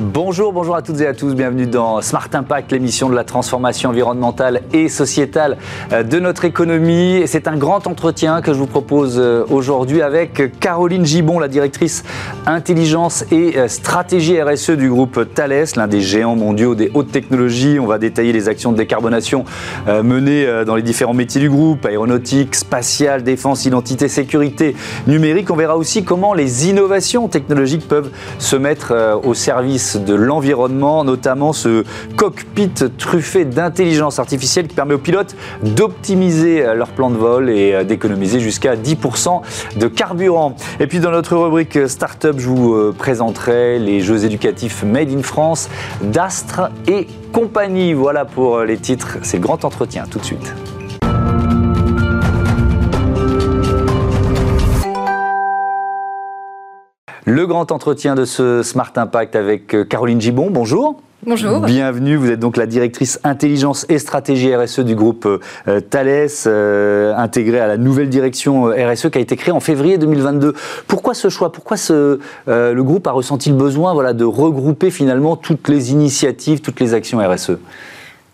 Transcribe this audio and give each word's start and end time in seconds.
Bonjour, 0.00 0.52
bonjour 0.52 0.74
à 0.74 0.82
toutes 0.82 1.00
et 1.02 1.06
à 1.06 1.14
tous. 1.14 1.36
Bienvenue 1.36 1.68
dans 1.68 2.00
Smart 2.00 2.28
Impact, 2.32 2.72
l'émission 2.72 3.08
de 3.08 3.14
la 3.14 3.22
transformation 3.22 3.90
environnementale 3.90 4.62
et 4.72 4.88
sociétale 4.88 5.56
euh, 5.92 6.02
de 6.02 6.18
notre 6.18 6.44
économie. 6.44 7.22
C'est 7.26 7.46
un 7.46 7.56
grand 7.56 7.86
entretien 7.86 8.42
que 8.42 8.52
je 8.52 8.58
vous 8.58 8.66
propose 8.66 9.20
euh, 9.20 9.44
aujourd'hui 9.50 10.02
avec 10.02 10.58
Caroline 10.58 11.06
Gibon, 11.06 11.38
la 11.38 11.46
directrice 11.46 12.02
intelligence 12.44 13.24
et 13.30 13.56
euh, 13.56 13.68
stratégie 13.68 14.42
RSE 14.42 14.70
du 14.70 14.90
groupe 14.90 15.32
Thales, 15.32 15.66
l'un 15.76 15.86
des 15.86 16.00
géants 16.00 16.34
mondiaux 16.34 16.74
des 16.74 16.90
hautes 16.92 17.12
technologies. 17.12 17.78
On 17.78 17.86
va 17.86 17.98
détailler 17.98 18.32
les 18.32 18.48
actions 18.48 18.72
de 18.72 18.76
décarbonation 18.76 19.44
menées 19.86 20.64
dans 20.66 20.74
les 20.74 20.82
différents 20.82 21.14
métiers 21.14 21.40
du 21.40 21.50
groupe, 21.50 21.86
aéronautique, 21.86 22.56
spatiale, 22.56 23.22
défense, 23.22 23.64
identité, 23.64 24.08
sécurité, 24.08 24.74
numérique. 25.06 25.50
On 25.50 25.56
verra 25.56 25.76
aussi 25.76 26.02
comment 26.02 26.34
les 26.34 26.68
innovations 26.68 27.28
technologiques 27.28 27.86
peuvent 27.86 28.10
se 28.38 28.56
mettre 28.56 29.20
au 29.22 29.34
service 29.34 29.84
de 29.96 30.14
l'environnement, 30.14 31.04
notamment 31.04 31.52
ce 31.52 31.84
cockpit 32.16 32.72
truffé 32.98 33.44
d'intelligence 33.44 34.18
artificielle 34.18 34.68
qui 34.68 34.74
permet 34.74 34.94
aux 34.94 34.98
pilotes 34.98 35.36
d'optimiser 35.62 36.64
euh, 36.64 36.74
leur 36.74 36.88
plan 36.88 37.10
de 37.10 37.16
vol 37.16 37.50
et 37.50 37.72
euh, 37.72 37.84
d'économiser 37.84 38.40
jusqu'à 38.40 38.76
10% 38.76 39.42
de 39.76 39.86
carburant. 39.88 40.56
Et 40.80 40.86
puis 40.86 41.00
dans 41.00 41.10
notre 41.10 41.36
rubrique 41.36 41.88
Startup, 41.88 42.34
je 42.38 42.48
vous 42.48 42.74
euh, 42.74 42.94
présenterai 42.96 43.78
les 43.78 44.00
jeux 44.00 44.24
éducatifs 44.24 44.82
Made 44.82 45.10
in 45.10 45.22
France 45.22 45.68
d'Astre 46.02 46.70
et 46.86 47.06
compagnie. 47.32 47.92
Voilà 47.92 48.24
pour 48.24 48.60
les 48.60 48.76
titres, 48.76 49.18
c'est 49.22 49.38
grand 49.38 49.64
entretien 49.64 50.04
tout 50.10 50.18
de 50.18 50.24
suite. 50.24 50.73
Le 57.26 57.46
grand 57.46 57.72
entretien 57.72 58.14
de 58.14 58.26
ce 58.26 58.62
Smart 58.62 58.92
Impact 58.96 59.34
avec 59.34 59.74
euh, 59.74 59.84
Caroline 59.84 60.20
Gibon. 60.20 60.50
Bonjour. 60.50 61.00
Bonjour. 61.26 61.60
Bienvenue, 61.60 62.16
vous 62.16 62.30
êtes 62.30 62.38
donc 62.38 62.58
la 62.58 62.66
directrice 62.66 63.18
intelligence 63.24 63.86
et 63.88 63.98
stratégie 63.98 64.54
RSE 64.54 64.80
du 64.80 64.94
groupe 64.94 65.26
euh, 65.26 65.80
Thales, 65.80 66.28
euh, 66.46 67.14
intégrée 67.16 67.60
à 67.60 67.66
la 67.66 67.78
nouvelle 67.78 68.10
direction 68.10 68.64
RSE 68.64 69.08
qui 69.08 69.16
a 69.16 69.22
été 69.22 69.36
créée 69.36 69.54
en 69.54 69.60
février 69.60 69.96
2022. 69.96 70.52
Pourquoi 70.86 71.14
ce 71.14 71.30
choix? 71.30 71.50
Pourquoi 71.50 71.78
ce, 71.78 72.18
le 72.46 72.82
groupe 72.82 73.06
a 73.06 73.12
ressenti 73.12 73.48
le 73.48 73.56
besoin 73.56 73.94
voilà, 73.94 74.12
de 74.12 74.26
regrouper 74.26 74.90
finalement 74.90 75.36
toutes 75.36 75.68
les 75.68 75.92
initiatives, 75.92 76.60
toutes 76.60 76.78
les 76.78 76.92
actions 76.92 77.26
RSE 77.26 77.52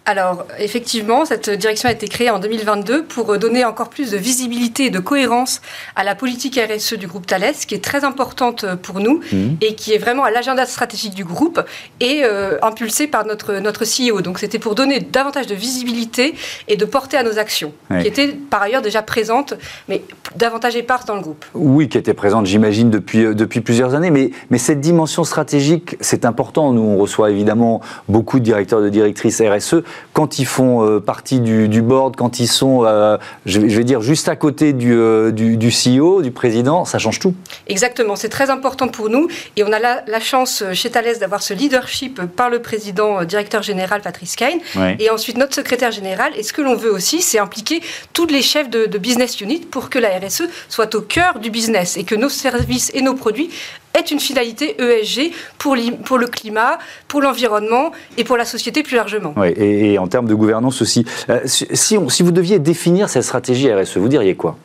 alors, 0.07 0.47
effectivement, 0.59 1.25
cette 1.25 1.51
direction 1.51 1.89
a 1.89 1.93
été 1.93 2.09
créée 2.09 2.31
en 2.31 2.39
2022 2.39 3.05
pour 3.05 3.39
donner 3.39 3.65
encore 3.65 3.91
plus 3.91 4.11
de 4.11 4.17
visibilité 4.17 4.87
et 4.87 4.91
de 4.91 4.99
cohérence 4.99 5.61
à 5.95 6.05
la 6.05 6.15
politique 6.15 6.59
RSE 6.59 6.95
du 6.95 7.07
groupe 7.07 7.27
Thales, 7.27 7.55
qui 7.67 7.75
est 7.75 7.85
très 7.85 8.03
importante 8.05 8.65
pour 8.83 9.01
nous 9.01 9.21
mmh. 9.31 9.37
et 9.61 9.75
qui 9.75 9.93
est 9.93 9.99
vraiment 9.99 10.25
à 10.25 10.31
l'agenda 10.31 10.65
stratégique 10.67 11.15
du 11.15 11.25
groupe 11.25 11.63
et 12.01 12.23
euh, 12.25 12.59
impulsée 12.63 13.07
par 13.09 13.27
notre, 13.27 13.55
notre 13.55 13.85
CEO. 13.85 14.23
Donc, 14.23 14.39
c'était 14.39 14.59
pour 14.59 14.75
donner 14.75 15.01
davantage 15.01 15.47
de 15.47 15.55
visibilité 15.55 16.35
et 16.67 16.77
de 16.77 16.85
porter 16.85 17.17
à 17.17 17.23
nos 17.23 17.39
actions, 17.39 17.73
qui 18.01 18.09
étaient 18.09 18.29
par 18.29 18.63
ailleurs 18.63 18.83
déjà 18.83 19.03
présentes, 19.03 19.55
mais 19.89 20.03
davantage 20.35 20.77
éparses 20.77 21.05
dans 21.05 21.17
le 21.17 21.23
groupe. 21.23 21.45
Oui, 21.55 21.89
qui 21.89 21.99
étaient 21.99 22.15
présentes, 22.15 22.47
j'imagine, 22.47 22.91
depuis, 22.91 23.25
euh, 23.25 23.35
depuis 23.35 23.61
plusieurs 23.61 23.95
années. 23.95 24.11
Mais, 24.11 24.31
mais 24.51 24.59
cette 24.59 24.81
dimension 24.81 25.25
stratégique, 25.25 25.97
c'est 26.01 26.25
important. 26.25 26.73
Nous, 26.73 26.83
on 26.83 26.97
reçoit 26.97 27.31
évidemment 27.31 27.81
beaucoup 28.09 28.39
de 28.39 28.45
directeurs, 28.45 28.81
de 28.81 28.89
directrices 28.89 29.41
RSE 29.41 29.83
quand 30.13 30.39
ils 30.39 30.47
font 30.47 30.85
euh, 30.85 31.01
partie 31.01 31.41
du, 31.41 31.83
board, 31.83 32.17
quand 32.17 32.41
ils 32.41 32.49
sont, 32.49 32.85
euh, 32.85 33.17
je, 33.47 33.61
vais, 33.61 33.85
dire, 33.85 34.01
juste 34.01 34.29
à 34.29 34.37
côté 34.37 34.75
euh, 34.83 35.31
du, 35.31 35.57
du, 35.57 35.71
CEO, 35.71 36.23
du 36.23 36.31
président, 36.31 36.85
ça 36.85 36.99
change 36.99 37.19
tout. 37.19 37.35
Exactement, 37.69 38.17
c'est 38.17 38.29
très 38.29 38.51
important 38.51 38.89
pour 38.89 39.09
nous 39.09 39.29
et 39.57 39.65
on 39.65 39.73
a 39.73 39.79
la, 39.79 40.21
chance 40.21 40.63
chez 40.75 40.91
Thales 40.91 41.19
d'avoir 41.19 41.43
ce 41.43 41.55
leadership 41.55 42.21
par 42.37 42.51
le 42.51 42.61
président 42.61 43.25
directeur 43.25 43.63
général 43.63 44.03
Patrice 44.03 44.37
Kane 44.37 44.59
et 44.99 45.09
ensuite 45.09 45.39
notre 45.39 45.55
secrétaire 45.55 45.91
général. 45.91 46.33
Et 46.37 46.43
ce 46.43 46.53
que 46.53 46.61
l'on 46.61 46.77
veut 46.77 46.93
aussi, 46.93 47.23
c'est 47.23 47.39
impliquer 47.39 47.81
tous 48.13 48.27
les 48.27 48.43
chefs 48.43 48.69
de, 48.69 48.85
de 48.85 48.99
business 48.99 49.41
unit 49.41 49.61
pour 49.61 49.89
que 49.89 49.99
la 49.99 50.11
RSE 50.19 50.43
soit 50.69 50.95
au 50.95 51.01
cœur 51.01 51.39
du 51.39 51.51
business 51.51 51.97
et 51.97 52.05
que 52.05 52.15
nos 52.15 52.29
services 52.29 52.91
et 52.93 53.01
nos 53.01 53.15
produits 53.15 53.51
est 53.95 54.11
une 54.11 54.21
finalité 54.21 54.77
ESG 54.81 55.33
pour, 55.59 55.77
pour 56.05 56.19
le 56.19 56.27
climat, 56.27 56.79
pour 57.09 57.21
l'environnement 57.21 57.93
et 58.17 58.25
pour 58.25 58.37
la 58.37 58.45
société 58.45 58.83
plus 58.83 58.97
largement. 58.97 59.35
Oui, 59.37 59.49
et, 59.57 59.99
en 59.99 60.07
termes 60.07 60.27
de 60.27 60.35
gouvernance 60.35 60.81
aussi. 60.83 61.05
Euh, 61.29 61.41
si, 61.45 61.99
on, 61.99 62.09
si 62.09 62.23
vous 62.23 62.33
deviez 62.33 62.59
définir 62.59 63.09
cette 63.09 63.25
stratégie 63.25 63.73
RSE, 63.73 63.97
vous 63.97 64.09
diriez 64.09 64.35
quoi? 64.35 64.57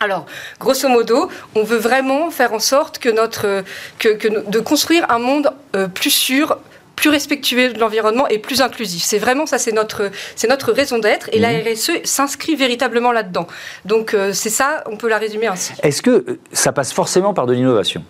Alors, 0.00 0.26
grosso 0.60 0.88
modo, 0.88 1.30
on 1.54 1.62
veut 1.62 1.78
vraiment 1.78 2.30
faire 2.30 2.52
en 2.52 2.58
sorte 2.58 2.98
que 2.98 3.08
notre, 3.08 3.64
que, 3.98 4.08
que 4.08 4.50
de 4.50 4.60
construire 4.60 5.10
un 5.10 5.18
monde 5.18 5.50
euh, 5.76 5.88
plus 5.88 6.10
sûr, 6.10 6.58
plus 6.96 7.10
respectueux 7.10 7.72
de 7.72 7.78
l'environnement 7.78 8.28
et 8.28 8.38
plus 8.38 8.60
inclusif. 8.60 9.02
C'est 9.02 9.18
vraiment 9.18 9.46
ça, 9.46 9.58
c'est 9.58 9.72
notre, 9.72 10.10
c'est 10.36 10.48
notre 10.48 10.72
raison 10.72 10.98
d'être 10.98 11.28
et 11.32 11.38
la 11.38 11.52
mhm. 11.52 11.72
RSE 11.72 11.90
s'inscrit 12.04 12.56
véritablement 12.56 13.12
là-dedans. 13.12 13.46
Donc 13.84 14.14
euh, 14.14 14.32
c'est 14.32 14.50
ça, 14.50 14.84
on 14.86 14.96
peut 14.96 15.08
la 15.08 15.18
résumer 15.18 15.46
ainsi. 15.46 15.72
Est-ce 15.82 16.02
que 16.02 16.38
ça 16.52 16.72
passe 16.72 16.92
forcément 16.92 17.34
par 17.34 17.46
de 17.46 17.54
l'innovation? 17.54 18.04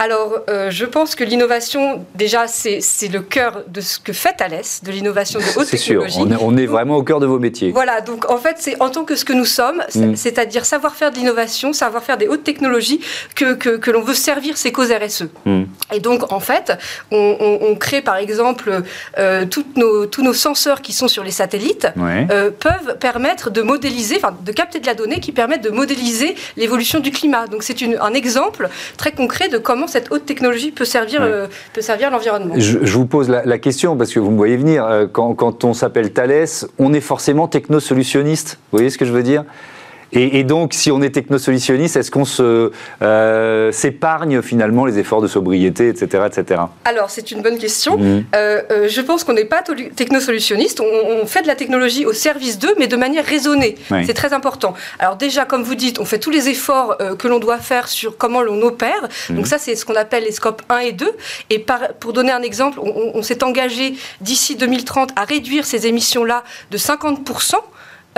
Alors, 0.00 0.38
euh, 0.48 0.70
je 0.70 0.86
pense 0.86 1.14
que 1.14 1.24
l'innovation, 1.24 2.06
déjà, 2.14 2.46
c'est 2.46 2.80
le 3.12 3.20
cœur 3.20 3.64
de 3.68 3.82
ce 3.82 3.98
que 3.98 4.14
fait 4.14 4.32
Thales, 4.32 4.62
de 4.82 4.90
l'innovation 4.90 5.40
de 5.40 5.44
haute 5.44 5.68
technologie. 5.68 6.14
C'est 6.14 6.18
sûr, 6.18 6.40
on 6.40 6.56
est, 6.56 6.64
vraiment 6.64 6.96
au 6.96 7.02
cœur 7.02 7.20
de 7.20 7.26
vos 7.26 7.38
métiers. 7.38 7.70
Voilà, 7.70 8.00
donc 8.00 8.30
en 8.30 8.38
fait, 8.38 8.56
c'est 8.60 8.80
en 8.80 8.88
tant 8.88 9.04
que 9.04 9.14
ce 9.14 9.26
que 9.26 9.34
nous 9.34 9.44
sommes, 9.44 9.82
mm. 9.94 10.16
c'est-à-dire 10.16 10.64
savoir 10.64 10.94
faire 10.94 11.10
de 11.10 11.16
l'innovation, 11.16 11.74
savoir 11.74 12.02
faire 12.02 12.16
des 12.16 12.28
hautes 12.28 12.44
technologies, 12.44 13.02
que, 13.36 13.52
que, 13.52 13.90
l'on 13.90 14.00
veut 14.00 14.14
servir 14.14 14.56
ces 14.56 14.72
causes 14.72 14.90
RSE. 14.90 15.24
Mm. 15.44 15.64
Et 15.92 16.00
donc, 16.00 16.32
en 16.32 16.40
fait, 16.40 16.72
on, 17.10 17.76
crée 17.78 18.00
par 18.00 18.16
exemple 18.16 18.82
euh, 19.18 19.44
toutes 19.44 19.76
nos, 19.76 20.06
tous 20.06 20.22
nos 20.22 20.32
senseurs 20.32 20.80
qui 20.80 20.94
sont 20.94 21.08
sur 21.08 21.24
les 21.24 21.30
satellites 21.30 21.88
euh, 21.98 22.50
peuvent 22.50 22.96
permettre 22.98 23.50
de 23.50 23.60
modéliser, 23.60 24.16
enfin, 24.16 24.34
de 24.40 24.52
capter 24.52 24.80
de 24.80 24.86
la 24.86 24.94
donnée 24.94 25.20
qui 25.20 25.32
permettent 25.32 25.64
de 25.64 25.70
modéliser 25.70 26.36
l'évolution 26.56 27.00
du 27.00 27.10
climat. 27.10 27.46
Donc, 27.48 27.64
c'est 27.64 27.76
un 28.00 28.14
exemple 28.14 28.70
très 28.96 29.12
concret 29.12 29.50
de 29.50 29.58
comment 29.58 29.89
cette 29.90 30.10
haute 30.10 30.24
technologie 30.24 30.70
peut 30.70 30.84
servir, 30.84 31.22
euh, 31.22 31.46
peut 31.72 31.82
servir 31.82 32.10
l'environnement 32.10 32.54
je, 32.56 32.78
vous 32.78 33.06
pose 33.06 33.28
la, 33.28 33.58
question 33.58 33.96
parce 33.96 34.12
que 34.12 34.20
vous 34.20 34.30
me 34.30 34.36
voyez 34.36 34.56
venir. 34.56 34.84
Euh, 34.84 35.06
quand, 35.10 35.34
quand 35.34 35.64
on 35.64 35.74
s'appelle 35.74 36.12
Thales, 36.12 36.46
on 36.78 36.92
est 36.94 37.00
forcément 37.00 37.48
technosolutionniste. 37.48 38.58
Vous 38.70 38.78
voyez 38.78 38.90
ce 38.90 38.98
que 38.98 39.04
je 39.04 39.12
veux 39.12 39.22
dire? 39.22 39.44
Et, 40.12 40.42
donc, 40.42 40.74
si 40.74 40.90
on 40.90 41.02
est 41.02 41.10
technosolutionniste, 41.10 41.96
est-ce 41.96 42.10
qu'on 42.10 42.24
se 42.24 42.72
euh, 43.02 43.72
s'épargne 43.72 44.42
finalement 44.42 44.84
les 44.84 44.98
efforts 44.98 45.22
de 45.22 45.28
sobriété, 45.28 45.88
etc., 45.88 46.24
etc. 46.26 46.62
Alors, 46.84 47.10
c'est 47.10 47.30
une 47.30 47.42
bonne 47.42 47.58
question. 47.58 47.96
Mmh. 47.96 48.24
Euh, 48.34 48.62
euh, 48.70 48.88
je 48.88 49.00
pense 49.00 49.22
qu'on 49.22 49.34
n'est 49.34 49.44
pas 49.44 49.62
technosolutionniste. 49.94 50.80
On, 50.80 51.22
on, 51.22 51.26
fait 51.26 51.42
de 51.42 51.46
la 51.46 51.54
technologie 51.54 52.06
au 52.06 52.12
service 52.12 52.58
d'eux, 52.58 52.74
mais 52.78 52.88
de 52.88 52.96
manière 52.96 53.24
raisonnée. 53.24 53.76
C'est 54.04 54.14
très 54.14 54.32
important. 54.32 54.74
Alors 54.98 55.16
déjà, 55.16 55.44
comme 55.44 55.62
vous 55.62 55.74
dites, 55.76 56.00
on 56.00 56.04
fait 56.04 56.18
tous 56.18 56.30
les 56.30 56.48
efforts 56.48 56.96
que 57.18 57.28
l'on 57.28 57.38
doit 57.38 57.58
faire 57.58 57.86
sur 57.86 58.16
comment 58.16 58.42
l'on 58.42 58.60
opère. 58.62 59.08
Mmh. 59.28 59.36
Donc 59.36 59.46
ça, 59.46 59.58
c'est 59.58 59.76
ce 59.76 59.84
qu'on 59.84 59.94
appelle 59.94 60.24
les 60.24 60.32
scopes 60.32 60.62
1 60.68 60.78
et 60.78 60.92
2. 60.92 61.10
Et 61.50 61.58
par, 61.60 61.92
pour 62.00 62.12
donner 62.12 62.32
un 62.32 62.42
exemple, 62.42 62.80
on, 62.82 63.12
on 63.14 63.22
s'est 63.22 63.44
engagé 63.44 63.94
d'ici 64.20 64.56
2030 64.56 65.10
à 65.14 65.24
réduire 65.24 65.64
ces 65.64 65.86
émissions-là 65.86 66.42
de 66.70 66.76
50 66.76 67.20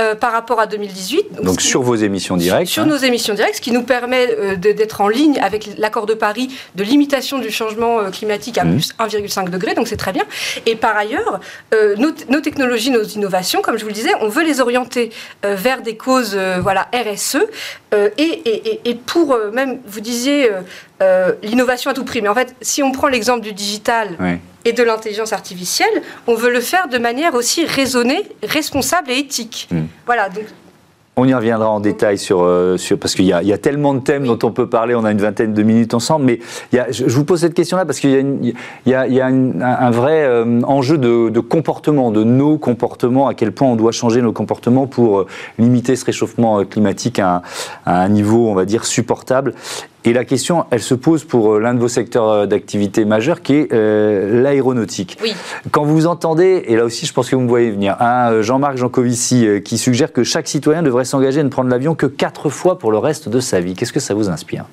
euh, 0.00 0.14
par 0.14 0.32
rapport 0.32 0.58
à 0.58 0.66
2018. 0.66 1.42
Donc, 1.42 1.60
sur 1.60 1.82
vos 1.82 1.94
émissions 1.94 2.38
directes 2.38 2.70
Sur, 2.70 2.84
hein. 2.84 2.86
nos 2.86 2.96
émissions 2.96 3.34
directes, 3.34 3.56
ce 3.56 3.60
qui 3.60 3.72
nous 3.72 3.82
permet 3.82 4.26
euh, 4.30 4.56
d'être 4.56 5.02
en 5.02 5.08
ligne 5.08 5.38
avec 5.42 5.68
l'accord 5.76 6.06
de 6.06 6.14
Paris 6.14 6.48
de 6.76 6.82
limitation 6.82 7.38
du 7.38 7.50
changement 7.50 7.98
euh, 7.98 8.08
climatique 8.08 8.56
à 8.56 8.64
mmh. 8.64 8.70
plus 8.70 8.94
1,5 8.98 9.50
degré, 9.50 9.74
donc 9.74 9.88
c'est 9.88 9.98
très 9.98 10.12
bien. 10.12 10.24
Et 10.64 10.76
par 10.76 10.96
ailleurs, 10.96 11.40
nos, 11.98 12.40
technologies, 12.40 12.90
nos 12.90 13.02
innovations, 13.02 13.60
comme 13.60 13.76
je 13.76 13.82
vous 13.82 13.88
le 13.88 13.94
disais, 13.94 14.12
on 14.22 14.28
veut 14.28 14.44
les 14.44 14.62
orienter 14.62 15.10
vers 15.42 15.82
des 15.82 15.98
causes 15.98 16.38
voilà, 16.62 16.88
RSE 16.94 17.38
et, 18.16 18.80
et, 18.84 18.94
pour 18.94 19.36
même, 19.52 19.78
vous 19.86 20.00
disiez, 20.00 20.48
l'innovation 21.42 21.90
à 21.90 21.94
tout 21.94 22.04
prix. 22.04 22.22
Mais 22.22 22.28
en 22.28 22.34
fait, 22.34 22.54
si 22.62 22.82
on 22.82 22.92
prend 22.92 23.08
l'exemple 23.08 23.42
du 23.42 23.52
digital, 23.52 24.16
et 24.64 24.72
de 24.72 24.82
l'intelligence 24.82 25.32
artificielle, 25.32 26.02
on 26.26 26.34
veut 26.34 26.52
le 26.52 26.60
faire 26.60 26.88
de 26.88 26.98
manière 26.98 27.34
aussi 27.34 27.64
raisonnée, 27.64 28.22
responsable 28.42 29.10
et 29.10 29.18
éthique. 29.18 29.68
Hmm. 29.70 29.84
Voilà, 30.06 30.28
donc 30.28 30.44
on 31.16 31.26
y 31.26 31.34
reviendra 31.34 31.68
en 31.68 31.80
détail 31.80 32.16
sur, 32.16 32.42
euh, 32.42 32.78
sur 32.78 32.98
parce 32.98 33.14
qu'il 33.14 33.26
y, 33.26 33.28
y, 33.28 33.52
a 33.52 33.58
tellement 33.58 33.92
de 33.92 34.00
thèmes 34.00 34.24
dont 34.24 34.38
on 34.44 34.50
peut 34.50 34.66
parler. 34.66 34.94
On 34.94 35.04
a 35.04 35.12
une 35.12 35.20
vingtaine 35.20 35.52
de 35.52 35.62
minutes 35.62 35.92
ensemble, 35.92 36.24
mais 36.24 36.38
il 36.72 36.76
y 36.76 36.78
a, 36.78 36.90
je, 36.90 37.04
vous 37.04 37.26
pose 37.26 37.40
cette 37.40 37.52
question-là 37.52 37.84
parce 37.84 38.00
qu'il 38.00 38.10
y 38.10 38.16
a, 38.16 38.20
il 38.20 38.54
y 38.86 38.94
a, 38.94 39.06
il 39.06 39.12
y 39.12 39.20
a 39.20 39.26
un, 39.26 39.90
vrai 39.90 40.24
euh, 40.24 40.62
enjeu 40.62 40.96
de, 40.96 41.28
de, 41.28 41.40
comportement, 41.40 42.12
de 42.12 42.24
nos 42.24 42.56
comportements, 42.56 43.28
à 43.28 43.34
quel 43.34 43.52
point 43.52 43.68
on 43.68 43.76
doit 43.76 43.92
changer 43.92 44.22
nos 44.22 44.32
comportements 44.32 44.86
pour 44.86 45.20
euh, 45.20 45.26
limiter 45.58 45.96
ce 45.96 46.06
réchauffement 46.06 46.64
climatique 46.64 47.18
à 47.18 47.42
à 47.84 48.02
un, 48.02 48.08
niveau, 48.08 48.48
on 48.48 48.54
va 48.54 48.64
dire, 48.64 48.84
supportable. 48.84 49.54
Et 50.04 50.12
la 50.12 50.24
question, 50.24 50.64
elle 50.70 50.82
se 50.82 50.94
pose 50.94 51.24
pour 51.24 51.54
euh, 51.54 51.60
l'un 51.60 51.74
de 51.74 51.78
vos 51.78 51.88
secteurs 51.88 52.28
euh, 52.28 52.46
d'activité 52.46 53.04
majeurs, 53.04 53.40
qui 53.40 53.54
est 53.54 53.72
euh, 53.72 54.42
l'aéronautique. 54.42 55.16
Oui. 55.22 55.34
Quand 55.70 55.84
vous 55.84 56.06
entendez, 56.06 56.64
et 56.66 56.76
là 56.76 56.84
aussi 56.84 57.06
je 57.06 57.12
pense 57.12 57.30
que 57.30 57.36
vous 57.36 57.42
me 57.42 57.48
voyez 57.48 57.70
venir, 57.70 57.96
un 58.00 58.42
Jean-Marc 58.42 58.76
Jancovici 58.76 59.46
qui 59.64 59.78
suggère 59.78 60.12
que 60.12 60.24
chaque 60.24 60.48
citoyen 60.48 60.82
devrait 60.82 61.04
s'engager 61.04 61.40
à 61.40 61.44
ne 61.44 61.48
prendre 61.48 61.70
l'avion 61.70 61.94
que 61.94 62.06
quatre 62.06 62.50
fois 62.50 62.78
pour 62.78 62.90
le 62.90 62.98
reste 62.98 63.28
de 63.28 63.40
sa 63.40 63.60
vie, 63.60 63.74
qu'est-ce 63.74 63.92
que 63.92 64.00
ça 64.00 64.14
vous 64.14 64.28
inspire? 64.28 64.64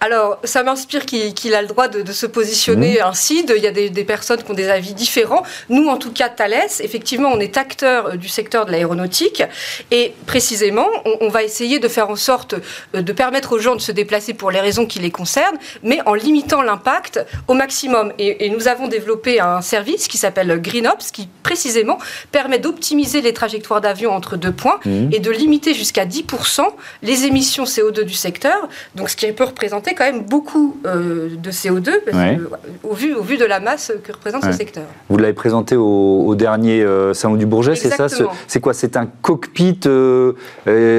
Alors, 0.00 0.38
ça 0.44 0.62
m'inspire 0.62 1.06
qu'il 1.06 1.54
a 1.54 1.62
le 1.62 1.68
droit 1.68 1.88
de, 1.88 2.12
se 2.12 2.26
positionner 2.26 2.98
mmh. 2.98 3.06
ainsi. 3.06 3.44
il 3.48 3.62
y 3.62 3.66
a 3.66 3.70
des, 3.70 4.04
personnes 4.04 4.42
qui 4.42 4.50
ont 4.50 4.54
des 4.54 4.68
avis 4.68 4.94
différents. 4.94 5.42
Nous, 5.70 5.88
en 5.88 5.96
tout 5.96 6.12
cas, 6.12 6.28
Thales, 6.28 6.68
effectivement, 6.80 7.30
on 7.32 7.40
est 7.40 7.56
acteur 7.56 8.06
euh, 8.06 8.16
du 8.16 8.28
secteur 8.28 8.66
de 8.66 8.72
l'aéronautique. 8.72 9.42
Et 9.90 10.12
précisément, 10.26 10.86
on, 11.20 11.28
va 11.28 11.42
essayer 11.42 11.78
de 11.78 11.88
faire 11.88 12.10
en 12.10 12.16
sorte 12.16 12.54
euh, 12.94 13.02
de 13.02 13.12
permettre 13.12 13.52
aux 13.52 13.58
gens 13.58 13.74
de 13.74 13.80
se 13.80 13.90
déplacer 13.90 14.34
pour 14.34 14.50
les 14.50 14.60
raisons 14.60 14.86
qui 14.86 14.98
les 14.98 15.10
concernent, 15.10 15.58
mais 15.82 16.00
en 16.04 16.14
limitant 16.14 16.62
l'impact 16.62 17.24
au 17.48 17.54
maximum. 17.54 18.12
Et, 18.18 18.50
nous 18.50 18.68
avons 18.68 18.88
développé 18.88 19.40
un 19.40 19.60
service 19.60 20.08
qui 20.08 20.18
s'appelle 20.18 20.60
GreenOps, 20.60 21.10
qui 21.12 21.28
précisément 21.42 21.98
permet 22.32 22.58
d'optimiser 22.58 23.22
les 23.22 23.32
trajectoires 23.32 23.80
d'avion 23.80 24.12
entre 24.12 24.36
deux 24.36 24.52
points 24.52 24.78
mmh. 24.84 25.08
et 25.12 25.20
de 25.20 25.30
limiter 25.30 25.74
jusqu'à 25.74 26.04
10% 26.04 26.62
les 27.02 27.24
émissions 27.24 27.64
CO2 27.64 28.04
du 28.04 28.14
secteur. 28.14 28.68
Donc, 28.94 29.10
ce 29.10 29.16
qui 29.16 29.26
peut 29.32 29.44
représenter 29.44 29.85
quand 29.94 30.04
même 30.04 30.22
beaucoup 30.22 30.76
euh, 30.86 31.30
de 31.36 31.50
CO2 31.50 31.90
au, 32.82 32.94
vu, 32.94 33.14
au 33.14 33.22
vu 33.22 33.36
de 33.36 33.44
la 33.44 33.60
masse 33.60 33.92
que 34.04 34.12
représente 34.12 34.44
ce 34.44 34.52
secteur. 34.52 34.84
Vous 35.08 35.16
l'avez 35.18 35.32
présenté 35.32 35.76
au, 35.76 36.34
dernier 36.34 36.82
euh, 36.82 37.14
Salon 37.14 37.36
du 37.36 37.46
Bourget, 37.46 37.74
c'est 37.76 37.90
ça 37.90 38.06
C'est 38.46 38.60
quoi 38.60 38.74
C'est 38.74 38.96
un 38.96 39.06
cockpit 39.06 39.80
euh, 39.86 40.34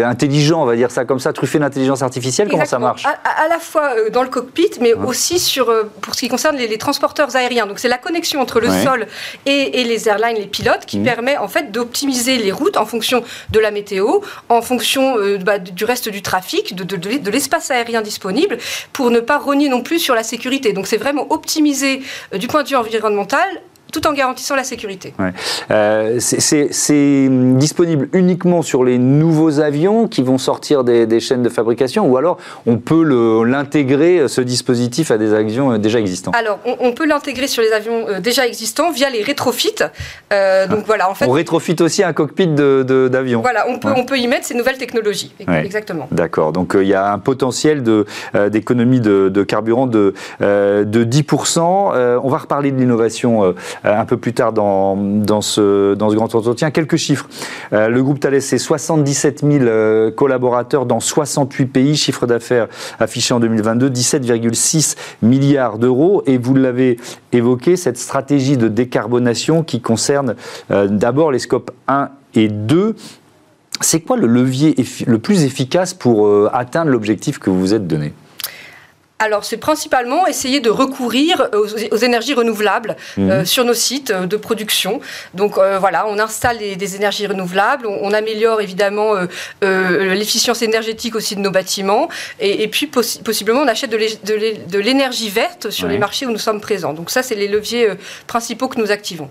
intelligent, 0.03 0.61
on 0.61 0.65
va 0.65 0.75
dire 0.75 0.91
ça 0.91 1.05
comme 1.05 1.19
ça, 1.19 1.33
truffé 1.33 1.59
d'intelligence 1.59 2.01
artificielle 2.01 2.47
Comment 2.49 2.65
ça 2.65 2.79
marche 2.79 3.05
à, 3.05 3.47
la 3.49 3.59
fois 3.59 4.09
dans 4.11 4.23
le 4.23 4.29
cockpit, 4.29 4.71
mais 4.81 4.93
aussi 4.93 5.39
sur, 5.39 5.71
pour 6.01 6.15
ce 6.15 6.19
qui 6.19 6.27
concerne 6.27 6.55
les, 6.57 6.77
transporteurs 6.77 7.35
aériens. 7.35 7.65
Donc 7.65 7.79
c'est 7.79 7.87
la 7.87 7.97
connexion 7.97 8.41
entre 8.41 8.59
le 8.59 8.69
sol 8.69 9.07
et, 9.45 9.83
les 9.83 10.09
airlines, 10.09 10.37
les 10.37 10.47
pilotes, 10.47 10.85
qui 10.85 10.99
mmh. 10.99 11.03
permet 11.03 11.37
en 11.37 11.47
fait 11.47 11.71
d'optimiser 11.71 12.37
les 12.37 12.51
routes 12.51 12.77
en 12.77 12.85
fonction 12.85 13.23
de 13.51 13.59
la 13.59 13.71
météo, 13.71 14.19
en 14.49 14.61
fonction 14.61 15.15
bah, 15.43 15.59
du 15.59 15.85
reste 15.85 16.09
du 16.09 16.21
trafic, 16.21 16.75
de, 16.75 16.83
de 16.83 17.31
l'espace 17.31 17.71
aérien 17.71 18.01
disponible 18.01 18.57
pour 18.93 19.11
ne 19.11 19.19
pas 19.19 19.37
rogner 19.37 19.69
non 19.69 19.81
plus 19.81 19.99
sur 19.99 20.15
la 20.15 20.23
sécurité. 20.23 20.73
Donc 20.73 20.87
c'est 20.87 20.97
vraiment 20.97 21.31
optimiser 21.31 22.01
euh, 22.33 22.37
du 22.37 22.47
point 22.47 22.63
de 22.63 22.69
vue 22.69 22.75
environnemental 22.75 23.47
tout 23.91 24.05
en 24.07 24.13
garantissant 24.13 24.55
la 24.55 24.63
sécurité. 24.63 25.13
Euh, 25.71 26.17
c'est 26.19 27.29
disponible 27.29 28.09
uniquement 28.13 28.61
sur 28.61 28.83
les 28.83 28.97
nouveaux 28.97 29.59
avions 29.59 30.07
qui 30.07 30.21
vont 30.21 30.37
sortir 30.37 30.83
des, 30.83 31.19
chaînes 31.19 31.43
de 31.43 31.49
fabrication 31.49 32.07
ou 32.07 32.17
alors 32.17 32.37
on 32.65 32.77
peut 32.77 33.03
l'intégrer, 33.43 34.19
euh, 34.19 34.27
ce 34.27 34.41
dispositif, 34.41 35.09
à 35.09 35.17
des 35.17 35.33
avions 35.33 35.73
euh, 35.73 35.77
déjà 35.77 35.99
existants? 35.99 36.31
Alors, 36.31 36.59
on, 36.65 36.91
peut 36.91 37.05
l'intégrer 37.05 37.47
sur 37.47 37.63
les 37.63 37.71
avions 37.71 38.05
déjà 38.19 38.45
existants 38.45 38.91
via 38.91 39.09
les 39.09 39.23
rétrofits. 39.23 39.75
donc 39.79 39.89
ah. 40.31 40.67
voilà, 40.85 41.09
en 41.09 41.15
fait, 41.15 41.25
on 41.25 41.31
rétrofit 41.31 41.75
aussi 41.79 42.03
un 42.03 42.13
cockpit 42.13 42.47
d'avion. 42.47 43.41
voilà, 43.41 43.65
on 43.67 43.79
peut, 43.79 43.89
on 43.95 44.05
peut 44.05 44.17
y 44.17 44.27
mettre 44.27 44.45
ces 44.45 44.53
nouvelles 44.53 44.77
technologies. 44.77 45.33
Exactement. 45.47 46.07
D'accord, 46.11 46.51
donc 46.51 46.75
il 46.79 46.87
y 46.87 46.93
a 46.93 47.11
un 47.11 47.19
potentiel 47.19 47.83
d'économie 48.51 48.99
de, 48.99 49.29
de, 49.29 49.43
carburant 49.43 49.87
de, 49.87 50.13
de 50.39 51.03
10%. 51.03 51.59
on 51.59 52.29
va 52.29 52.37
reparler 52.37 52.71
de 52.71 52.77
l'innovation 52.77 53.53
un 53.83 54.05
peu 54.05 54.17
plus 54.17 54.33
tard 54.33 54.53
dans, 54.53 54.95
dans, 54.95 55.41
ce, 55.41 55.93
dans 55.93 56.09
ce 56.09 56.15
grand 56.15 56.33
entretien. 56.33 56.71
Quelques 56.71 56.97
chiffres. 56.97 57.27
Euh, 57.73 57.87
le 57.87 58.03
groupe 58.03 58.19
Thales, 58.19 58.41
c'est 58.41 58.57
77 58.57 59.41
000 59.41 59.65
euh, 59.65 60.11
collaborateurs 60.11 60.85
dans 60.85 60.99
68 60.99 61.65
pays, 61.65 61.95
chiffre 61.95 62.27
d'affaires 62.27 62.67
affiché 62.99 63.33
en 63.33 63.39
2022, 63.39 63.89
17,6 63.89 64.95
milliards 65.21 65.77
d'euros. 65.77 66.23
Et 66.25 66.37
vous 66.37 66.55
l'avez 66.55 66.97
évoqué, 67.31 67.75
cette 67.77 67.97
stratégie 67.97 68.57
de 68.57 68.67
décarbonation 68.67 69.63
qui 69.63 69.81
concerne 69.81 70.35
d'abord 70.69 71.31
les 71.31 71.39
scopes 71.39 71.71
1 71.87 72.09
et 72.35 72.47
2. 72.47 72.95
C'est 73.81 74.01
quoi 74.01 74.17
le 74.17 74.27
levier 74.27 74.75
le 75.05 75.19
plus 75.19 75.43
efficace 75.43 75.93
pour 75.93 76.49
atteindre 76.53 76.91
l'objectif 76.91 77.39
que 77.39 77.49
vous 77.49 77.59
vous 77.59 77.73
êtes 77.73 77.87
donné? 77.87 78.13
Alors, 79.19 79.43
c'est 79.43 79.57
principalement 79.57 80.27
essayer 80.27 80.59
de 80.59 80.69
recourir 80.69 81.49
aux, 81.53 81.97
énergies 81.97 82.35
renouvelables 82.35 82.95
mhm. 83.17 83.29
euh, 83.29 83.45
sur 83.45 83.65
nos 83.65 83.73
sites 83.73 84.11
euh, 84.11 84.27
de 84.27 84.37
production. 84.37 84.99
Donc, 85.33 85.57
euh, 85.57 85.79
voilà, 85.79 86.05
on 86.07 86.19
installe 86.19 86.59
des, 86.59 86.95
énergies 86.95 87.25
renouvelables, 87.25 87.87
on, 87.87 88.13
améliore 88.13 88.61
évidemment 88.61 89.13
l'efficience 89.61 90.61
énergétique 90.61 91.15
aussi 91.15 91.35
de 91.35 91.41
nos 91.41 91.51
bâtiments, 91.51 92.07
et, 92.39 92.67
puis 92.69 92.87
possiblement 92.87 93.59
on 93.61 93.67
achète 93.67 93.91
de 93.91 94.79
l'énergie 94.79 95.29
verte 95.29 95.69
sur 95.69 95.87
les 95.87 95.97
marchés 95.97 96.25
où 96.25 96.31
nous 96.31 96.37
sommes 96.37 96.61
présents. 96.61 96.93
Donc, 96.93 97.09
ça, 97.09 97.21
c'est 97.21 97.35
les 97.35 97.47
leviers 97.47 97.89
principaux 98.25 98.69
que 98.69 98.79
nous 98.79 98.91
activons. 98.91 99.29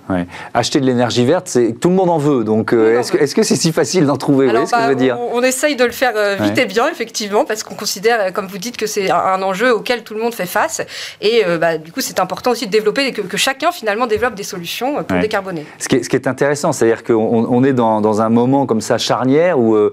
Acheter 0.53 0.81
de 0.81 0.87
l'énergie 0.87 1.25
verte, 1.25 1.49
c'est 1.49 1.73
tout 1.81 1.89
le 1.89 1.95
monde 1.95 2.11
en 2.11 2.19
veut. 2.19 2.45
Donc, 2.45 2.73
est-ce 2.73 3.35
que 3.35 3.43
c'est 3.43 3.57
si 3.57 3.73
facile 3.73 4.07
d'en 4.07 4.17
trouver? 4.17 4.51
Alors, 4.51 4.67
ce 4.67 4.73
que 4.73 4.77
je 4.77 4.83
bah, 4.83 4.89
veux 4.91 4.95
dire? 4.95 5.19
on, 5.19 5.43
essaye 5.43 5.75
de 5.75 5.85
le 5.85 5.93
faire 5.93 6.13
vite 6.41 6.59
et 6.59 6.67
bien, 6.67 6.89
effectivement, 6.89 7.45
parce 7.45 7.63
qu'on 7.63 7.75
considère, 7.75 8.33
comme 8.33 8.47
vous 8.47 8.59
dites, 8.59 8.77
que 8.77 8.87
c'est 8.87 9.11
un 9.11 9.43
enjeu 9.43 9.76
auxquels 9.77 10.03
tout 10.03 10.15
le 10.15 10.21
monde 10.21 10.35
fait 10.35 10.47
face. 10.47 10.83
Et 11.21 11.45
euh, 11.47 11.59
bah, 11.59 11.79
du 11.79 11.93
coup, 11.93 12.01
c'est 12.01 12.21
important 12.21 12.51
aussi 12.51 12.67
de 12.67 12.71
développer, 12.71 13.13
que, 13.13 13.23
que, 13.23 13.37
chacun 13.37 13.73
finalement 13.73 14.07
développe 14.07 14.35
des 14.35 14.43
solutions 14.43 14.99
euh, 14.99 15.03
pour 15.03 15.19
décarboner. 15.19 15.67
Ce 15.79 15.89
qui 15.89 15.97
est, 15.97 16.03
ce 16.03 16.09
qui 16.09 16.17
est 16.17 16.27
intéressant, 16.27 16.73
c'est-à-dire 16.73 17.05
qu'on 17.05 17.47
on 17.49 17.65
est 17.65 17.73
dans, 17.73 18.01
dans, 18.01 18.21
un 18.21 18.29
moment 18.29 18.67
comme 18.67 18.81
ça 18.81 18.99
charnière 18.99 19.59
où 19.59 19.75
euh, 19.75 19.93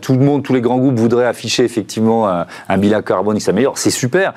tout 0.00 0.12
le 0.12 0.20
monde, 0.20 0.42
tous 0.42 0.52
les 0.52 0.60
grands 0.60 0.78
groupes 0.78 0.98
voudraient 0.98 1.26
afficher 1.26 1.64
effectivement 1.64 2.28
un, 2.28 2.78
bilan 2.78 3.02
carbone 3.02 3.36
qui 3.36 3.44
s'améliore. 3.44 3.78
C'est 3.78 3.90
super, 3.90 4.34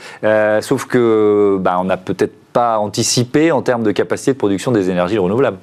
sauf 0.62 0.86
que 0.86 1.58
bah, 1.60 1.78
on 1.80 1.86
n'a 1.86 1.98
peut-être 1.98 2.34
pas 2.54 2.78
anticipé 2.78 3.52
en 3.52 3.62
termes 3.62 3.84
de 3.84 3.92
capacité 3.92 4.32
de 4.34 4.38
production 4.38 4.72
des 4.72 4.90
énergies 4.90 5.18
renouvelables. 5.18 5.58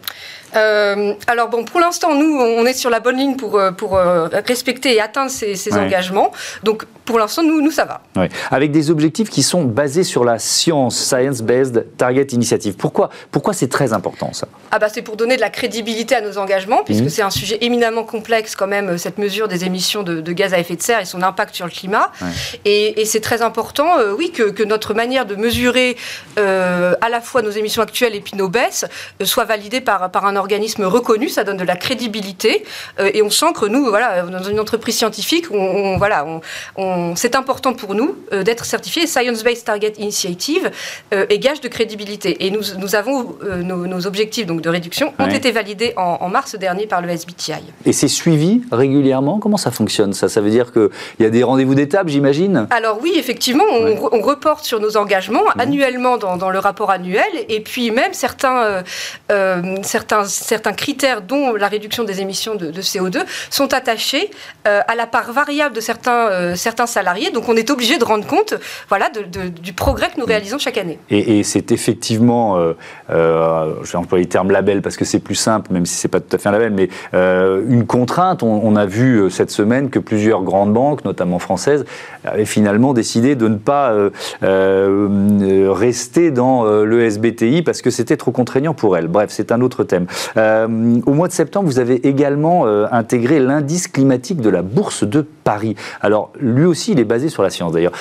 Euh, 0.55 1.14
alors 1.26 1.49
bon, 1.49 1.64
pour 1.64 1.81
l'instant, 1.81 2.14
nous, 2.14 2.38
on 2.38 2.67
est 2.67 2.75
sur 2.75 2.90
la 2.90 3.00
bonne 3.00 3.17
ligne 3.17 3.37
pour, 3.37 3.61
pour 3.79 3.99
respecter 4.46 4.94
et 4.94 5.00
atteindre 5.00 5.31
ces, 5.31 5.75
engagements. 5.75 6.32
Donc 6.62 6.84
pour 7.04 7.19
l'instant, 7.19 7.43
nous, 7.43 7.60
nous, 7.60 7.70
ça 7.70 7.84
va. 7.84 8.02
Avec 8.50 8.70
des 8.70 8.90
objectifs 8.90 9.31
qui 9.31 9.43
sont 9.43 9.64
basés 9.64 10.04
sur 10.04 10.25
la 10.25 10.38
science, 10.38 10.96
Science-Based 10.96 11.87
Target 11.96 12.26
Initiative. 12.32 12.75
Pourquoi, 12.75 13.10
pourquoi 13.31 13.52
c'est 13.52 13.69
très 13.69 13.93
important 13.93 14.32
ça? 14.32 14.46
Ah 14.70 14.78
bah, 14.78 14.88
C'est 14.88 15.02
pour 15.02 15.16
donner 15.16 15.37
de 15.37 15.40
la 15.40 15.50
crédibilité 15.50 16.14
à 16.14 16.20
nos 16.20 16.38
engagements, 16.38 16.82
puisque 16.84 17.04
mmh. 17.04 17.08
c'est 17.08 17.22
un 17.22 17.31
sujet 17.31 17.58
éminemment 17.60 18.04
complexe 18.04 18.56
quand 18.56 18.66
même, 18.66 18.99
cette 18.99 19.19
mesure 19.19 19.49
des 19.49 19.64
émissions 19.64 20.02
de, 20.02 20.32
gaz 20.32 20.54
à 20.54 20.58
effet 20.58 20.76
de 20.76 20.82
serre 20.82 21.00
et 21.00 21.04
son 21.04 21.22
impact 21.22 21.54
sur 21.54 21.66
le 21.66 21.72
climat. 21.72 22.10
Et, 22.64 23.05
c'est 23.05 23.20
très 23.20 23.43
important, 23.43 23.96
oui, 24.16 24.31
que, 24.31 24.44
que, 24.44 24.62
notre 24.62 24.94
manière 24.94 25.26
de 25.26 25.34
mesurer 25.34 25.96
à 26.37 27.08
la 27.10 27.20
fois 27.20 27.43
nos 27.43 27.50
émissions 27.50 27.82
actuelles 27.82 28.14
et 28.14 28.20
puis 28.20 28.37
nos 28.37 28.48
baisses 28.48 28.87
soit 29.25 29.44
validée 29.44 29.81
par, 29.81 30.10
par 30.10 30.26
un 30.26 30.37
organisme 30.37 30.84
reconnu, 30.84 31.28
ça 31.28 31.44
donne 31.44 31.56
de 31.56 31.64
la 31.64 31.76
crédibilité. 31.76 32.64
Euh, 33.00 33.10
et 33.14 33.22
on 33.22 33.31
sent 33.31 33.52
que 33.58 33.66
nous, 33.66 33.87
voilà, 33.87 34.22
dans 34.22 34.43
une 34.43 34.60
entreprise 34.60 34.96
scientifique, 34.96 35.46
on, 35.50 35.96
voilà, 35.98 36.26
on, 36.76 36.92
c'est 37.17 37.34
important 37.34 37.72
pour 37.72 37.94
nous 37.94 38.17
euh, 38.32 38.43
d'être 38.43 38.65
certifié 38.65 39.06
Science-Based 39.06 39.65
Target 39.65 39.94
Initiative 39.99 40.70
euh, 41.13 41.27
et 41.29 41.39
gage 41.39 41.61
de 41.61 41.69
crédibilité. 41.69 42.46
Et 42.46 42.51
nous, 42.51 42.63
nous 42.79 42.94
avons 42.94 43.37
nos, 43.43 44.06
objectifs 44.06 44.46
donc, 44.46 44.61
de 44.61 44.69
réduction 44.69 45.13
ont 45.19 45.27
été 45.27 45.51
validés 45.53 45.93
en, 45.96 46.29
mars 46.29 46.55
dernier 46.56 46.87
par 46.87 47.03
le 47.03 47.08
SBTI. 47.11 47.63
Et 47.84 47.93
c'est 47.93 48.08
suivi 48.08 48.63
régulièrement? 48.72 49.39
Comment 49.39 49.56
ça 49.56 49.70
fonctionne 49.70 50.13
ça? 50.13 50.29
Ça 50.29 50.41
veut 50.41 50.51
dire 50.51 50.72
qu'il 50.72 50.91
y 51.20 51.25
a 51.25 51.31
des 51.31 51.43
rendez-vous 51.43 51.75
d'étape, 51.75 52.08
j'imagine? 52.08 52.67
Alors 52.70 52.99
oui, 53.03 53.13
effectivement, 53.17 53.65
on, 53.70 54.22
reporte 54.22 54.65
sur 54.65 54.81
nos 54.81 54.96
engagements 54.96 55.43
mmh. 55.56 55.61
annuellement 55.61 56.17
dans, 56.17 56.37
dans, 56.37 56.51
le 56.51 56.58
rapport 56.58 56.91
annuel. 56.91 57.25
Et 57.49 57.61
puis 57.61 57.91
même 57.91 58.13
certains, 58.13 58.82
certains 59.82 60.25
certains 60.53 60.72
critères, 60.72 61.22
dont 61.22 61.55
la 61.55 61.69
réduction 61.69 62.05
des 62.05 62.20
émissions 62.20 62.55
de, 62.55 62.82
CO2, 62.82 63.25
sont 63.51 63.72
attachés 63.72 64.31
euh, 64.67 64.81
à 64.87 64.94
la 64.94 65.06
part 65.06 65.32
variable 65.32 65.75
de 65.75 65.81
certains, 65.81 66.29
euh, 66.29 66.55
certains 66.86 67.03
salariés. 67.03 67.31
Donc 67.31 67.48
on 67.48 67.56
est 67.56 67.70
obligé 67.70 67.98
de 67.98 68.05
rendre 68.05 68.27
compte 68.27 68.55
voilà, 68.89 69.10
du 69.62 69.72
progrès 69.72 70.08
que 70.08 70.20
nous 70.20 70.27
réalisons 70.27 70.58
chaque 70.58 70.79
année. 70.79 70.98
Et, 71.10 71.43
c'est 71.43 71.72
effectivement, 71.72 72.56
euh, 72.56 72.74
je 73.82 73.93
vais 73.93 73.98
employer 73.98 74.24
le 74.24 74.29
terme 74.29 74.51
label 74.51 74.82
parce 74.82 74.96
que 74.96 75.05
c'est 75.05 75.19
plus 75.19 75.34
simple, 75.34 75.72
même 75.72 75.86
si 75.86 75.94
ce 75.96 76.06
n'est 76.06 76.10
pas 76.10 76.20
tout 76.20 76.34
à 76.34 76.39
fait 76.39 76.48
un 76.48 76.53
label, 76.53 76.72
mais 76.72 76.89
une 77.12 77.86
contrainte. 77.86 78.43
On, 78.43 78.77
a 78.77 78.86
vu 78.86 79.31
cette 79.31 79.51
semaine 79.51 79.91
que 79.91 79.98
plusieurs 79.98 80.43
grandes 80.43 80.72
banques, 80.72 81.05
notamment 81.05 81.39
françaises, 81.39 81.84
avaient 82.24 82.46
finalement 82.46 82.94
décidé 82.94 83.34
de 83.34 83.48
ne 83.48 83.56
pas 83.56 83.94
rester 84.41 86.31
dans 86.31 86.65
le 86.65 87.05
SBTI 87.05 87.62
parce 87.62 87.82
que 87.82 87.91
c'était 87.91 88.17
trop 88.17 88.31
contraignant 88.31 88.74
pour 88.74 88.96
elles. 88.96 89.08
Bref, 89.08 89.31
c'est 89.31 89.53
un 89.53 89.60
autre 89.60 89.84
thème. 89.84 90.06
Euh, 90.36 91.01
au 91.06 91.12
mois 91.12 91.29
de 91.29 91.32
septembre, 91.32 91.67
vous 91.67 91.79
avez 91.79 92.06
également 92.06 92.67
euh, 92.67 92.86
intégré 92.91 93.41
l'indice 93.41 93.89
climatique 93.89 94.41
de 94.41 94.51
la 94.51 94.62
Bourse 94.62 95.05
de 95.05 95.22
Paris. 95.44 95.74
Alors, 96.01 96.32
lui 96.39 96.67
aussi, 96.72 96.93
il 96.93 96.98
est 96.98 97.05
basé 97.05 97.29
sur 97.29 97.43
la 97.43 97.50
science 97.50 97.72
d'ailleurs. 97.72 97.93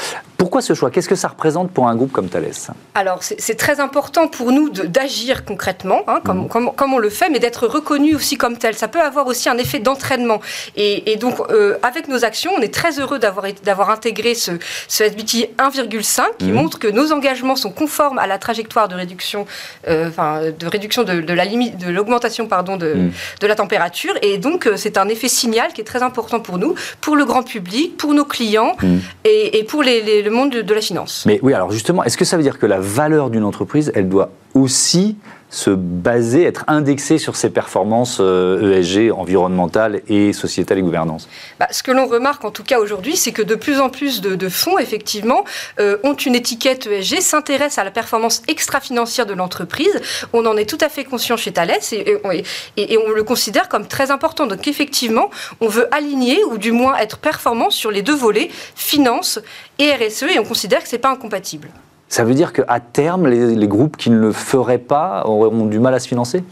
Pourquoi 0.42 0.64
ce 0.64 0.74
choix? 0.74 0.90
Qu'est-ce 0.90 1.08
que 1.08 1.14
ça 1.14 1.28
représente 1.28 1.70
pour 1.70 1.88
un 1.88 1.96
groupe 1.96 2.12
comme 2.12 2.28
Thales? 2.28 2.50
Alors, 2.96 3.20
c'est 3.22 3.54
très 3.54 3.80
important 3.80 4.28
pour 4.28 4.52
nous 4.52 4.72
d'agir 4.72 5.46
concrètement, 5.46 6.02
hein, 6.08 6.18
mmh. 6.18 6.48
comme, 6.48 6.74
comme, 6.74 6.94
on 6.96 6.98
le 6.98 7.12
fait, 7.12 7.30
mais 7.30 7.38
d'être 7.38 7.68
reconnu 7.68 8.16
aussi 8.16 8.38
comme 8.38 8.58
tel. 8.58 8.74
Ça 8.74 8.88
peut 8.88 9.02
avoir 9.02 9.28
aussi 9.28 9.50
un 9.50 9.60
effet 9.60 9.78
d'entraînement. 9.78 10.42
Et, 10.76 11.16
donc, 11.18 11.36
euh, 11.52 11.78
avec 11.84 12.08
nos 12.08 12.26
actions, 12.26 12.54
on 12.58 12.62
est 12.62 12.74
très 12.74 13.00
heureux 13.00 13.20
d'avoir 13.20 13.92
intégré 13.92 14.34
ce, 14.34 14.54
ce 14.88 15.04
SBT 15.04 15.52
1,5 15.60 16.24
qui 16.40 16.46
mmh. 16.46 16.54
montre 16.56 16.80
que 16.80 16.88
nos 16.88 17.14
engagements 17.14 17.56
sont 17.56 17.72
conformes 17.72 18.18
à 18.18 18.26
la 18.26 18.40
trajectoire 18.40 18.88
de 18.88 18.96
réduction, 18.96 19.46
euh, 19.88 20.10
enfin, 20.10 20.42
de 20.58 20.66
réduction 20.66 21.04
de, 21.04 21.34
la 21.34 21.46
limite, 21.46 21.78
de 21.78 21.92
l'augmentation 21.92 22.48
pardon 22.48 22.78
de, 22.78 22.96
mmh. 22.96 23.12
de 23.42 23.46
la 23.46 23.54
température. 23.54 24.16
Et 24.24 24.40
donc, 24.40 24.66
euh, 24.66 24.76
c'est 24.76 24.98
un 24.98 25.08
effet 25.08 25.28
signal 25.28 25.72
qui 25.72 25.82
est 25.82 25.86
très 25.86 26.02
important 26.02 26.40
pour 26.40 26.58
nous, 26.58 26.74
pour 27.00 27.16
le 27.16 27.26
grand 27.26 27.44
public, 27.44 27.96
pour 27.96 28.16
nos 28.16 28.26
clients 28.26 28.76
et, 29.24 29.60
et 29.60 29.64
pour 29.64 29.84
les, 29.84 30.02
les 30.02 30.31
le 30.31 30.31
monde 30.32 30.52
de, 30.52 30.62
de 30.62 30.74
la 30.74 30.82
finance. 30.82 31.24
Mais 31.26 31.40
oui, 31.42 31.54
alors 31.54 31.72
justement, 31.72 32.04
est-ce 32.04 32.18
que 32.18 32.26
ça 32.26 32.38
veut 32.38 32.44
dire 32.44 32.60
que 32.60 32.66
la 32.66 32.80
valeur 32.80 33.30
d'une 33.30 33.44
entreprise, 33.44 33.92
elle 33.96 34.10
doit 34.10 34.32
aussi 34.54 35.18
se 35.52 35.70
baser, 35.70 36.46
être 36.46 36.64
indexé 36.68 37.18
sur 37.18 37.36
ses 37.36 37.50
performances 37.50 38.20
ESG, 38.20 38.22
euh, 38.22 39.10
e 39.10 39.14
environnementales 39.14 40.02
et 40.08 40.32
sociétales 40.32 40.80
et 40.80 40.82
gouvernance 40.82 41.28
bah, 41.60 41.68
Ce 41.72 41.84
que 41.84 41.92
l'on 41.92 42.08
remarque 42.08 42.46
en 42.46 42.52
tout 42.52 42.64
cas 42.64 42.80
aujourd'hui, 42.80 43.18
c'est 43.18 43.34
que 43.34 43.42
de 43.42 43.56
plus 43.56 43.82
en 43.82 43.90
plus 43.90 44.22
de, 44.22 44.50
fonds, 44.50 44.80
effectivement, 44.80 45.44
euh, 45.80 45.98
ont 46.04 46.14
une 46.14 46.36
étiquette 46.36 46.88
ESG, 46.88 47.20
s'intéressent 47.20 47.80
à 47.80 47.84
la 47.84 47.92
performance 47.92 48.42
extra-financière 48.48 49.26
de 49.26 49.34
l'entreprise. 49.34 50.02
On 50.32 50.46
en 50.46 50.56
est 50.56 50.66
tout 50.66 50.78
à 50.80 50.88
fait 50.88 51.04
conscient 51.04 51.36
chez 51.36 51.52
Thales 51.52 51.72
et, 51.92 52.18
et, 52.78 52.98
on 52.98 53.10
le 53.12 53.24
considère 53.24 53.68
comme 53.68 53.88
très 53.88 54.10
important. 54.10 54.48
Donc 54.48 54.68
effectivement, 54.68 55.30
on 55.60 55.68
veut 55.68 55.94
aligner 55.94 56.42
ou 56.46 56.58
du 56.58 56.72
moins 56.72 56.96
être 56.98 57.18
performant 57.18 57.70
sur 57.70 57.92
les 57.92 58.02
deux 58.02 58.16
volets, 58.16 58.50
finance 58.76 59.40
et 59.80 59.92
RSE, 59.94 60.24
et 60.24 60.40
on 60.40 60.46
considère 60.46 60.82
que 60.82 60.88
ce 60.88 60.96
n'est 60.96 61.02
pas 61.02 61.12
incompatible. 61.12 61.68
Ça 62.12 62.26
veut 62.26 62.34
dire 62.34 62.52
qu'à 62.52 62.82
terme, 62.82 63.26
les, 63.28 63.68
groupes 63.70 63.96
qui 63.96 64.10
ne 64.10 64.20
le 64.20 64.34
feraient 64.34 64.80
pas 64.80 65.24
auront 65.26 65.66
du 65.66 65.80
mal 65.80 65.94
à 65.94 66.00
se 66.00 66.10
financer? 66.10 66.44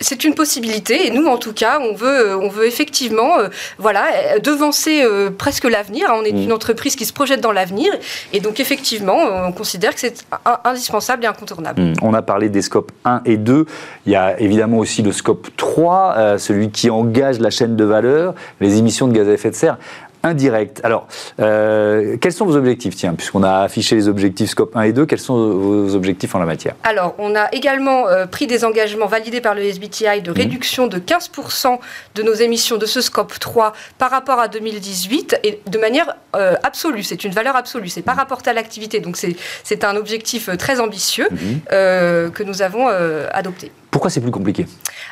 C'est 0.00 0.24
une 0.24 0.34
possibilité 0.34 1.06
et 1.06 1.10
nous, 1.10 1.26
en 1.26 1.36
tout 1.36 1.52
cas, 1.52 1.78
on 1.78 1.94
veut, 1.94 2.34
on 2.34 2.48
veut 2.48 2.66
effectivement, 2.66 3.38
euh, 3.38 3.48
voilà, 3.78 4.38
devancer 4.42 5.02
euh, 5.04 5.30
presque 5.30 5.64
l'avenir. 5.64 6.08
On 6.10 6.24
est 6.24 6.32
mmh. 6.32 6.42
une 6.42 6.52
entreprise 6.52 6.96
qui 6.96 7.04
se 7.04 7.12
projette 7.12 7.42
dans 7.42 7.52
l'avenir 7.52 7.92
et 8.32 8.40
donc 8.40 8.60
effectivement, 8.60 9.18
on 9.46 9.52
considère 9.52 9.94
que 9.94 10.00
c'est 10.00 10.24
indispensable 10.64 11.24
et 11.24 11.26
incontournable. 11.26 11.82
Mmh. 11.82 11.94
On 12.00 12.14
a 12.14 12.22
parlé 12.22 12.48
des 12.48 12.62
scopes 12.62 12.92
1 13.04 13.20
et 13.26 13.36
2. 13.36 13.66
Il 14.06 14.12
y 14.12 14.16
a 14.16 14.40
évidemment 14.40 14.78
aussi 14.78 15.02
le 15.02 15.12
scope 15.12 15.48
3, 15.58 16.14
euh, 16.16 16.38
celui 16.38 16.70
qui 16.70 16.88
engage 16.88 17.40
la 17.40 17.50
chaîne 17.50 17.76
de 17.76 17.84
valeur, 17.84 18.34
les 18.60 18.78
émissions 18.78 19.06
de 19.06 19.12
gaz 19.12 19.28
à 19.28 19.32
effet 19.32 19.50
de 19.50 19.54
serre 19.54 19.76
indirect. 20.24 20.80
Alors, 20.82 21.06
euh, 21.40 22.16
quels 22.20 22.32
sont 22.32 22.46
vos 22.46 22.56
objectifs? 22.56 22.96
Tiens, 22.96 23.14
puisqu'on 23.14 23.42
a 23.42 23.60
affiché 23.60 23.94
les 23.94 24.08
objectifs 24.08 24.50
Scope 24.50 24.74
1 24.76 24.82
et 24.82 24.92
2, 24.92 25.06
quels 25.06 25.20
sont 25.20 25.36
vos 25.36 25.94
objectifs 25.94 26.34
en 26.34 26.38
la 26.38 26.46
matière? 26.46 26.74
Alors, 26.82 27.14
on 27.18 27.36
a 27.36 27.48
également 27.52 28.08
euh, 28.08 28.26
pris 28.26 28.46
des 28.46 28.64
engagements 28.64 29.06
validés 29.06 29.40
par 29.40 29.54
le 29.54 29.62
SBTI 29.62 30.22
de 30.22 30.30
mmh. 30.30 30.34
réduction 30.34 30.86
de 30.86 30.98
15% 30.98 31.78
de 32.14 32.22
nos 32.22 32.34
émissions 32.34 32.78
de 32.78 32.86
ce 32.86 33.00
Scope 33.00 33.38
3 33.38 33.74
par 33.98 34.10
rapport 34.10 34.40
à 34.40 34.48
2018 34.48 35.40
et 35.44 35.60
de 35.66 35.78
manière 35.78 36.16
euh, 36.34 36.54
absolue. 36.62 37.02
C'est 37.02 37.24
une 37.24 37.32
valeur 37.32 37.54
absolue. 37.54 37.88
C'est 37.88 38.02
pas 38.02 38.14
rapporté 38.14 38.50
à 38.50 38.52
l'activité. 38.54 39.00
Donc, 39.00 39.16
c'est 39.16 39.84
un 39.84 39.96
objectif 39.96 40.48
très 40.56 40.80
ambitieux 40.80 41.28
mmh. 41.30 41.70
que 41.70 42.42
nous 42.42 42.62
avons 42.62 42.88
adopté. 43.32 43.70
Pourquoi 43.94 44.10
c'est 44.10 44.20
plus 44.20 44.32
compliqué 44.32 44.66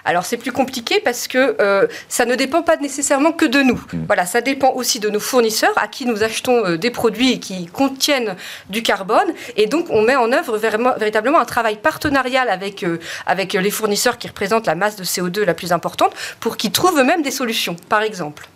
Alors 0.05 0.25
c'est 0.25 0.37
plus 0.37 0.51
compliqué 0.51 0.99
parce 0.99 1.29
que 1.29 1.55
euh, 1.61 1.87
ça 2.09 2.25
ne 2.25 2.35
dépend 2.35 2.65
pas 2.65 2.77
nécessairement 2.79 3.31
que 3.31 3.45
de 3.45 3.63
nous. 3.63 3.81
Hmm. 3.93 4.07
Voilà, 4.09 4.27
ça 4.27 4.41
dépend 4.41 4.73
aussi 4.73 4.99
de 4.99 5.09
nos 5.09 5.21
fournisseurs 5.21 5.73
à 5.77 5.87
qui 5.87 6.05
nous 6.05 6.25
achetons 6.25 6.67
euh, 6.67 6.77
des 6.77 6.91
produits 6.91 7.39
qui 7.39 7.67
contiennent 7.67 8.35
du 8.71 8.83
carbone. 8.83 9.35
Et 9.57 9.69
donc 9.69 9.87
on 9.91 10.03
met 10.03 10.17
en 10.17 10.33
œuvre 10.33 10.59
véritablement 10.59 11.39
un 11.39 11.45
travail 11.45 11.77
partenarial 11.77 12.49
avec, 12.49 12.83
euh, 12.83 12.99
avec 13.25 13.53
les 13.53 13.71
fournisseurs 13.71 14.19
qui 14.19 14.27
représentent 14.27 14.67
la 14.67 14.75
masse 14.75 14.97
de 14.97 15.05
CO2 15.05 15.45
la 15.45 15.55
plus 15.55 15.71
importante 15.71 16.11
pour 16.41 16.57
qu'ils 16.57 16.73
trouvent 16.73 16.99
eux-mêmes 16.99 17.23
des 17.23 17.31
solutions, 17.31 17.77
par 17.89 18.03
exemple. 18.03 18.49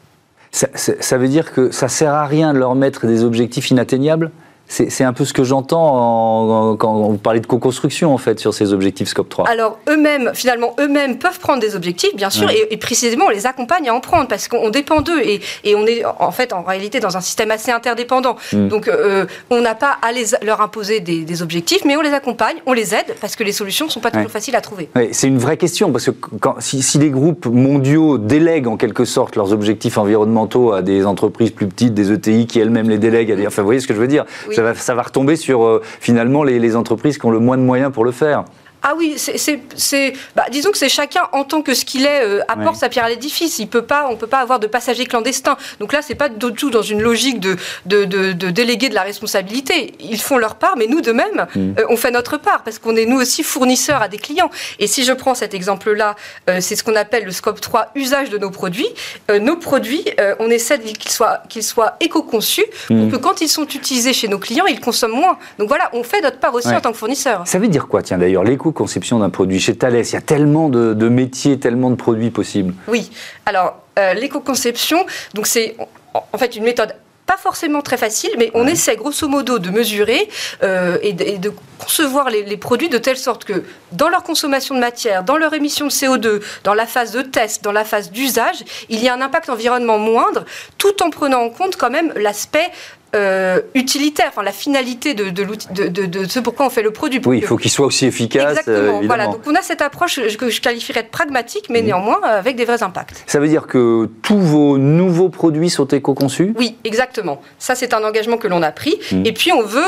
Ça, 0.51 0.67
ça 0.75 1.19
veut 1.19 1.29
dire 1.29 1.53
que 1.53 1.71
ça 1.71 1.87
sert 1.87 2.13
à 2.13 2.27
rien 2.27 2.53
de 2.53 2.59
leur 2.59 2.75
mettre 2.75 3.07
des 3.07 3.23
objectifs 3.23 3.71
inatteignables 3.71 4.33
c'est 4.69 5.05
un 5.05 5.13
peu 5.13 5.25
ce 5.25 5.33
que 5.33 5.45
j'entends 5.45 6.77
quand 6.77 6.95
vous 6.95 7.19
parlez 7.19 7.41
de 7.41 7.47
co-construction, 7.47 8.13
en 8.13 8.19
fait, 8.19 8.41
sur 8.41 8.53
ces 8.53 8.73
objectifs 8.73 9.09
Scope 9.09 9.29
3. 9.29 9.49
Alors, 9.49 9.79
eux-mêmes, 9.89 10.33
finalement, 10.35 10.75
eux-mêmes 10.81 11.19
peuvent 11.19 11.39
prendre 11.39 11.61
des 11.61 11.77
objectifs, 11.77 12.15
bien 12.15 12.31
sûr, 12.31 12.51
et, 12.51 12.77
précisément, 12.77 13.27
on 13.27 13.31
les 13.31 13.47
accompagne 13.47 13.89
à 13.89 13.95
en 13.95 14.01
prendre, 14.01 14.29
parce 14.29 14.49
qu'on 14.49 14.71
dépend 14.71 15.01
d'eux, 15.01 15.21
et, 15.23 15.41
et, 15.65 15.75
on 15.75 15.87
est, 15.87 16.05
en 16.05 16.31
fait, 16.31 16.53
en 16.53 16.63
réalité, 16.63 17.01
dans 17.01 17.17
un 17.17 17.21
système 17.21 17.51
assez 17.51 17.71
interdépendant. 17.71 18.37
Hmm. 18.53 18.69
Donc, 18.69 18.89
euh, 18.89 19.27
on 19.51 19.61
n'a 19.61 19.75
pas 19.75 19.97
à 20.03 20.13
les, 20.13 20.27
leur 20.43 20.61
imposer 20.61 21.01
des, 21.01 21.43
objectifs, 21.43 21.85
mais 21.85 21.97
on 21.97 22.01
les 22.01 22.13
accompagne, 22.13 22.57
on 22.67 22.73
les 22.73 22.95
aide, 22.95 23.15
parce 23.21 23.37
que 23.37 23.45
les 23.45 23.53
solutions 23.53 23.87
ne 23.87 23.91
sont 23.91 24.01
pas 24.01 24.11
toujours 24.11 24.31
faciles 24.31 24.57
à 24.57 24.61
trouver. 24.61 24.89
c'est 25.13 25.29
une 25.29 25.39
vraie 25.39 25.59
question, 25.59 25.93
parce 25.93 26.07
que 26.07 26.13
quand, 26.41 26.57
si, 26.61 26.83
si, 26.83 26.99
les 26.99 27.11
groupes 27.11 27.47
mondiaux 27.47 28.19
délèguent, 28.19 28.69
en 28.69 28.77
quelque 28.77 29.05
sorte, 29.05 29.37
leurs 29.37 29.53
objectifs 29.53 29.99
environnementaux 29.99 30.73
à 30.73 30.83
des 30.83 31.05
entreprises 31.05 31.51
plus 31.51 31.67
petites, 31.67 31.95
des 31.95 32.11
ETI, 32.11 32.47
qui 32.47 32.59
elles-mêmes 32.59 32.89
les 32.89 32.99
délèguent 32.99 33.33
à 33.33 33.37
des... 33.37 33.47
Enfin, 33.47 33.63
vous 33.63 33.69
voyez 33.69 33.81
ce 33.81 33.87
que 33.87 33.95
je 33.95 34.01
veux 34.01 34.09
dire? 34.09 34.25
Ça 34.57 34.95
va, 34.95 35.03
retomber 35.03 35.37
sur 35.37 35.65
euh, 35.65 35.83
finalement 36.01 36.45
les 36.45 36.77
entreprises 36.77 37.19
qui 37.19 37.27
ont 37.27 37.31
le 37.31 37.39
moins 37.39 37.57
de 37.57 37.63
moyens 37.63 37.93
pour 37.93 38.05
le 38.05 38.13
faire. 38.13 38.45
Ah 38.83 38.95
oui, 38.97 39.17
c'est, 39.17 40.13
bah, 40.37 40.45
disons 40.51 40.71
que 40.71 40.79
c'est 40.79 40.89
chacun 40.89 41.23
en 41.33 41.45
tant 41.45 41.63
que 41.63 41.75
ce 41.75 41.85
qu'il 41.85 42.07
est 42.07 42.25
euh, 42.25 42.41
apporte 42.47 42.77
sa 42.77 42.89
pierre 42.89 43.05
à 43.05 43.09
l'édifice. 43.09 43.59
Il 43.59 43.69
peut 43.69 43.83
pas, 43.83 44.09
on 44.11 44.17
peut 44.17 44.27
pas 44.27 44.39
avoir 44.39 44.61
de 44.61 44.67
passagers 44.67 45.07
clandestins. 45.07 45.57
Donc 45.81 45.93
là, 45.93 46.03
c'est 46.03 46.15
pas 46.15 46.29
du 46.29 46.53
tout 46.53 46.71
dans 46.71 46.83
une 46.83 47.03
logique 47.03 47.41
de, 47.41 47.57
de, 47.87 48.05
de, 48.05 48.51
déléguer 48.51 48.89
de 48.89 48.95
la 48.95 49.03
responsabilité. 49.03 49.95
Ils 49.99 50.21
font 50.21 50.39
leur 50.39 50.55
part, 50.55 50.77
mais 50.77 50.87
nous 50.87 51.01
de 51.01 51.11
même, 51.11 51.47
mm. 51.55 51.75
euh, 51.81 51.87
on 51.89 51.97
fait 51.97 52.11
notre 52.11 52.37
part 52.37 52.63
parce 52.63 52.79
qu'on 52.79 52.95
est 52.97 53.07
nous 53.07 53.21
aussi 53.21 53.43
fournisseurs 53.43 54.03
à 54.03 54.09
des 54.09 54.19
clients. 54.19 54.51
Et 54.79 54.87
si 54.87 55.05
je 55.05 55.13
prends 55.13 55.35
cet 55.35 55.53
exemple-là, 55.53 56.15
euh, 56.49 56.59
c'est 56.61 56.77
ce 56.77 56.85
qu'on 56.85 56.97
appelle 56.97 57.25
le 57.25 57.33
scope 57.33 57.61
3, 57.61 57.91
usage 57.97 58.31
de 58.31 58.39
nos 58.39 58.51
produits. 58.51 58.89
nos 59.29 59.57
produits, 59.57 60.05
on 60.39 60.49
essaie 60.49 60.79
qu'ils 60.79 61.11
soient, 61.11 61.41
qu'ils 61.49 61.65
soient 61.65 61.97
éco-conçus 62.01 62.65
pour 62.87 62.97
mm. 62.97 63.11
que 63.11 63.17
quand 63.17 63.41
ils 63.41 63.49
sont 63.49 63.67
utilisés 63.67 64.13
chez 64.13 64.29
nos 64.29 64.39
clients, 64.39 64.67
ils 64.67 64.81
consomment 64.81 65.17
moins. 65.17 65.39
Donc 65.59 65.69
voilà, 65.69 65.91
on 65.93 66.03
fait 66.03 66.21
notre 66.21 66.39
part 66.39 66.55
aussi 66.55 66.69
en 66.69 66.81
tant 66.81 66.93
que 66.93 66.99
fournisseur. 66.99 67.43
Ça 67.47 67.59
veut 67.59 67.69
dire 67.69 67.89
quoi, 67.89 68.03
tiens 68.03 68.19
d'ailleurs, 68.19 68.45
l'éco 68.45 68.73
conception 68.77 69.19
d'un 69.19 69.31
produit 69.31 69.59
Chez 69.59 69.75
Thales, 69.75 69.97
il 69.97 70.13
y 70.13 70.17
a 70.17 70.21
tellement 70.21 70.69
de, 70.69 71.09
métiers, 71.09 71.59
tellement 71.59 71.91
de 71.91 71.97
produits 71.97 72.31
possibles. 72.31 72.75
Oui. 72.87 73.11
Alors, 73.45 73.83
euh, 73.99 74.15
l'éco-conception, 74.15 75.05
donc 75.35 75.47
c'est 75.47 75.77
en 76.15 76.39
fait 76.39 76.55
une 76.57 76.65
méthode 76.65 76.95
pas 77.27 77.37
forcément 77.37 77.83
très 77.83 77.97
facile, 77.97 78.31
mais 78.39 78.53
on 78.55 78.67
essaie 78.67 78.95
grosso 78.95 79.27
modo 79.27 79.59
de 79.59 79.71
mesurer 79.71 80.29
euh, 80.63 80.97
et, 81.03 81.13
de, 81.13 81.53
concevoir 81.79 82.31
les, 82.31 82.45
les, 82.45 82.57
produits 82.57 82.89
de 82.89 82.99
telle 82.99 83.17
sorte 83.17 83.45
que 83.45 83.65
dans 83.93 84.09
leur 84.09 84.23
consommation 84.23 84.75
de 84.77 84.81
matière, 84.81 85.25
dans 85.25 85.37
leur 85.37 85.53
émission 85.53 85.87
de 85.87 85.91
CO2, 85.91 86.41
dans 86.63 86.75
la 86.75 86.87
phase 86.87 87.11
de 87.11 87.23
test, 87.23 87.65
dans 87.65 87.73
la 87.73 87.85
phase 87.85 88.11
d'usage, 88.13 88.65
il 88.89 89.03
y 89.03 89.09
a 89.09 89.15
un 89.15 89.21
impact 89.21 89.51
environnement 89.51 89.99
moindre, 89.99 90.45
tout 90.79 91.03
en 91.03 91.11
prenant 91.11 91.41
en 91.41 91.51
compte 91.51 91.77
quand 91.77 91.91
même 91.91 92.13
l'aspect 92.15 92.71
euh, 93.17 93.61
utilitaire, 93.75 94.27
enfin 94.29 94.43
la 94.43 94.53
finalité 94.53 95.15
de, 95.15 95.31
de, 95.31 95.47
de, 95.89 96.07
de, 96.07 96.29
ce 96.29 96.39
pourquoi 96.39 96.67
on 96.67 96.71
fait 96.71 96.83
le 96.83 96.91
produit. 96.91 97.21
Oui, 97.25 97.39
il 97.39 97.47
faut 97.47 97.57
qu'il 97.57 97.71
soit 97.71 97.87
aussi 97.87 98.07
efficace. 98.07 98.51
Exactement. 98.51 99.01
Euh, 99.03 99.07
voilà, 99.07 99.27
donc 99.27 99.41
on 99.47 99.55
a 99.55 99.63
cette 99.63 99.83
approche 99.83 100.21
que 100.37 100.51
je 100.51 100.61
qualifierais 100.61 101.03
de 101.03 101.09
pragmatique, 101.09 101.67
mais 101.71 101.83
néanmoins 101.83 102.21
euh, 102.25 102.39
avec 102.39 102.57
des 102.57 102.65
vrais 102.65 102.83
impacts. 102.83 103.25
Ça 103.27 103.41
veut 103.41 103.49
dire 103.49 103.67
que 103.67 104.09
tous 104.23 104.39
vos 104.39 104.79
nouveaux 104.79 105.29
produits 105.29 105.71
sont 105.71 105.87
éco-conçus? 105.87 106.53
Oui, 106.57 106.77
exactement. 106.85 107.41
Ça, 107.59 107.75
c'est 107.75 107.95
un 107.95 108.05
engagement 108.05 108.37
que 108.37 108.49
l'on 108.49 108.63
a 108.63 108.71
pris. 108.71 108.97
Mhm. 109.13 109.27
Et 109.27 109.33
puis, 109.33 109.53
on 109.53 109.63
veut 109.63 109.83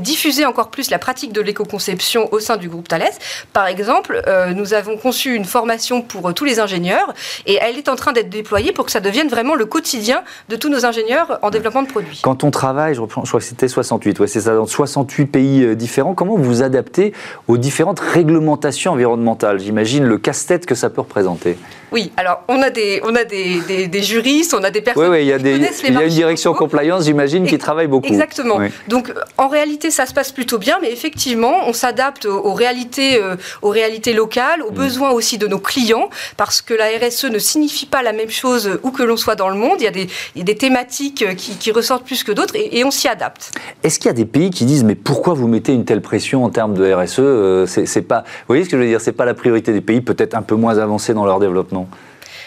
diffuser 0.00 0.46
encore 0.46 0.70
plus 0.70 0.90
la 0.90 0.98
pratique 0.98 1.32
de 1.32 1.40
l'éco-conception 1.40 2.32
au 2.32 2.40
sein 2.40 2.56
du 2.56 2.68
groupe 2.68 2.88
Thales. 2.88 3.10
Par 3.52 3.66
exemple, 3.66 4.22
nous 4.54 4.74
avons 4.74 4.96
conçu 4.96 5.34
une 5.34 5.44
formation 5.44 6.02
pour 6.02 6.32
tous 6.34 6.44
les 6.44 6.60
ingénieurs 6.60 7.12
et 7.46 7.58
elle 7.60 7.76
est 7.76 7.88
en 7.88 7.96
train 7.96 8.12
d'être 8.12 8.30
déployée 8.30 8.72
pour 8.72 8.86
que 8.86 8.92
ça 8.92 9.00
devienne 9.00 9.28
vraiment 9.28 9.54
le 9.54 9.66
quotidien 9.66 10.22
de 10.48 10.56
tous 10.56 10.68
nos 10.68 10.86
ingénieurs 10.86 11.38
en 11.42 11.50
développement 11.50 11.82
produits. 11.88 12.20
Quand 12.22 12.44
on 12.44 12.50
travaille, 12.50 12.94
je 12.94 13.00
reprends, 13.00 13.24
je 13.24 13.28
crois 13.30 13.40
que 13.40 13.46
c'était 13.46 13.68
68, 13.68 14.20
ouais, 14.20 14.26
c'est 14.26 14.42
ça, 14.42 14.54
dans 14.54 14.66
68 14.66 15.26
pays 15.26 15.64
euh, 15.64 15.74
différents, 15.74 16.14
comment 16.14 16.36
vous 16.36 16.44
vous 16.44 16.62
adaptez 16.62 17.12
aux 17.48 17.58
différentes 17.58 18.00
réglementations 18.00 18.92
environnementales? 18.92 19.60
J'imagine 19.60 20.04
le 20.04 20.18
casse-tête 20.18 20.66
que 20.66 20.74
ça 20.74 20.90
peut 20.90 21.00
représenter. 21.00 21.58
Oui, 21.90 22.12
alors 22.16 22.42
on 22.48 22.60
a 22.60 22.70
des, 22.70 23.00
on 23.04 23.14
a 23.14 23.24
des, 23.24 23.88
des, 23.88 24.02
juristes, 24.02 24.54
on 24.54 24.62
a 24.62 24.70
des 24.70 24.82
personnes 24.82 25.10
oui, 25.10 25.32
a 25.32 25.38
qui 25.38 25.44
connaissent 25.44 25.82
les 25.82 25.88
Il 25.88 25.94
y 25.94 25.98
a 25.98 26.02
une 26.04 26.08
direction 26.08 26.52
compliance, 26.52 27.04
j'imagine, 27.04 27.46
qui 27.46 27.58
travaille 27.58 27.86
beaucoup. 27.86 28.06
Exactement. 28.06 28.58
Donc 28.88 29.12
en 29.38 29.48
réalité, 29.48 29.90
ça 29.90 30.06
se 30.06 30.12
passe 30.12 30.32
plutôt 30.32 30.58
bien, 30.58 30.78
mais 30.82 30.92
effectivement, 30.92 31.66
on 31.66 31.72
s'adapte 31.72 32.26
aux, 32.26 32.52
réalités, 32.52 33.20
euh, 33.22 33.36
aux 33.62 33.70
réalités 33.70 34.12
locales, 34.12 34.62
aux 34.62 34.72
mm. 34.72 34.74
besoins 34.74 35.10
aussi 35.10 35.38
de 35.38 35.46
nos 35.46 35.58
clients, 35.58 36.10
parce 36.36 36.60
que 36.60 36.74
la 36.74 36.86
RSE 36.86 37.24
ne 37.24 37.38
signifie 37.38 37.86
pas 37.86 38.02
la 38.02 38.12
même 38.12 38.30
chose 38.30 38.78
où 38.82 38.90
que 38.90 39.02
l'on 39.02 39.16
soit 39.16 39.36
dans 39.36 39.48
le 39.48 39.56
monde. 39.56 39.76
Il 39.80 39.84
y 39.84 39.88
a 39.88 39.92
des, 39.92 40.08
il 40.34 40.38
y 40.38 40.42
a 40.42 40.44
des 40.44 40.56
thématiques 40.56 41.24
qui, 41.36 41.56
qui, 41.56 41.67
ressortent 41.70 42.04
plus 42.04 42.24
que 42.24 42.32
d'autres, 42.32 42.54
et, 42.56 42.84
on 42.84 42.90
s'y 42.90 43.08
adapte. 43.08 43.52
Est-ce 43.82 43.98
qu'il 43.98 44.06
y 44.06 44.10
a 44.10 44.14
des 44.14 44.24
pays 44.24 44.50
qui 44.50 44.64
disent 44.64 44.84
mais 44.84 44.94
pourquoi 44.94 45.34
vous 45.34 45.48
mettez 45.48 45.72
une 45.72 45.84
telle 45.84 46.02
pression 46.02 46.44
en 46.44 46.50
termes 46.50 46.74
de 46.74 46.92
RSE 46.92 47.18
euh, 47.20 47.66
C'est 47.66 48.02
pas, 48.02 48.20
vous 48.20 48.48
voyez 48.48 48.64
ce 48.64 48.68
que 48.68 48.76
je 48.76 48.82
veux 48.82 48.88
dire 48.88 49.00
C'est 49.00 49.12
pas 49.12 49.24
la 49.24 49.34
priorité 49.34 49.72
des 49.72 49.80
pays, 49.80 50.00
peut-être 50.00 50.34
un 50.34 50.42
peu 50.42 50.54
moins 50.54 50.78
avancés 50.78 51.14
dans 51.14 51.24
leur 51.24 51.40
développement. 51.40 51.88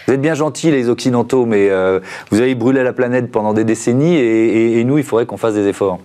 Vous 0.07 0.13
êtes 0.13 0.21
bien 0.21 0.33
gentils, 0.33 0.71
les 0.71 0.89
Occidentaux, 0.89 1.45
mais 1.45 1.69
euh, 1.69 1.99
vous 2.31 2.41
avez 2.41 2.55
brûlé 2.55 2.83
la 2.83 2.93
planète 2.93 3.31
pendant 3.31 3.53
des 3.53 3.63
décennies 3.63 4.17
et, 4.17 4.83
nous, 4.83 4.97
il 4.97 5.03
faudrait 5.03 5.25
qu'on 5.25 5.37
fasse 5.37 5.53
des 5.53 5.67
efforts. 5.67 5.99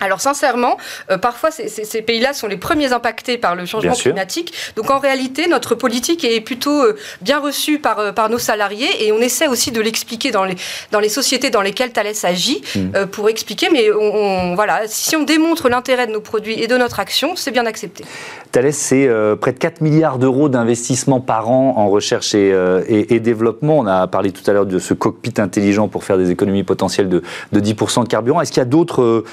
Alors 0.00 0.20
sincèrement, 0.20 0.76
euh, 1.10 1.18
parfois 1.18 1.50
ces, 1.50 2.02
pays-là 2.02 2.32
sont 2.32 2.46
les 2.46 2.56
premiers 2.56 2.92
impactés 2.92 3.36
par 3.38 3.54
le 3.54 3.66
changement 3.66 3.94
climatique. 3.94 4.52
Donc 4.76 4.90
en 4.90 4.98
réalité, 4.98 5.48
notre 5.48 5.74
politique 5.74 6.24
est 6.24 6.40
plutôt 6.40 6.82
euh, 6.82 6.96
bien 7.20 7.40
reçue 7.40 7.78
par, 7.78 7.98
euh, 7.98 8.12
par 8.12 8.30
nos 8.30 8.38
salariés 8.38 9.06
et 9.06 9.12
on 9.12 9.18
essaie 9.18 9.48
aussi 9.48 9.72
de 9.72 9.80
l'expliquer 9.80 10.30
dans 10.30 10.44
les, 10.44 10.54
dans 10.92 11.00
les 11.00 11.08
sociétés 11.08 11.50
dans 11.50 11.62
lesquelles 11.62 11.90
Thales 11.90 12.06
agit 12.22 12.62
mm. 12.76 13.06
pour 13.06 13.28
expliquer. 13.28 13.68
Mais 13.72 13.90
on, 13.90 14.54
voilà, 14.54 14.82
si 14.86 15.16
on 15.16 15.24
démontre 15.24 15.68
l'intérêt 15.68 16.06
de 16.06 16.12
nos 16.12 16.20
produits 16.20 16.62
et 16.62 16.66
de 16.68 16.76
notre 16.76 17.00
action, 17.00 17.34
c'est 17.34 17.50
bien 17.50 17.66
accepté. 17.66 18.04
Thales, 18.52 18.72
c'est 18.72 19.08
près 19.40 19.52
de 19.52 19.58
4 19.58 19.80
milliards 19.80 20.18
d'euros 20.18 20.48
d'investissement 20.48 21.20
par 21.20 21.50
an 21.50 21.74
en 21.76 21.88
recherche 21.88 22.34
et, 22.34 22.54
et, 22.88 23.20
développement. 23.20 23.78
On 23.78 23.86
a 23.86 24.06
parlé 24.06 24.32
tout 24.32 24.48
à 24.48 24.52
l'heure 24.52 24.66
de 24.66 24.78
ce 24.78 24.94
cockpit 24.94 25.34
intelligent 25.38 25.88
pour 25.88 26.04
faire 26.04 26.18
des 26.18 26.30
économies 26.30 26.62
potentielles 26.62 27.08
de, 27.08 27.22
de 27.52 27.60
10% 27.60 28.04
de 28.04 28.08
carburant. 28.08 28.40
Est-ce 28.40 28.52
qu'il 28.52 28.60
y 28.60 28.62
a 28.62 28.64
d'autres 28.66 29.24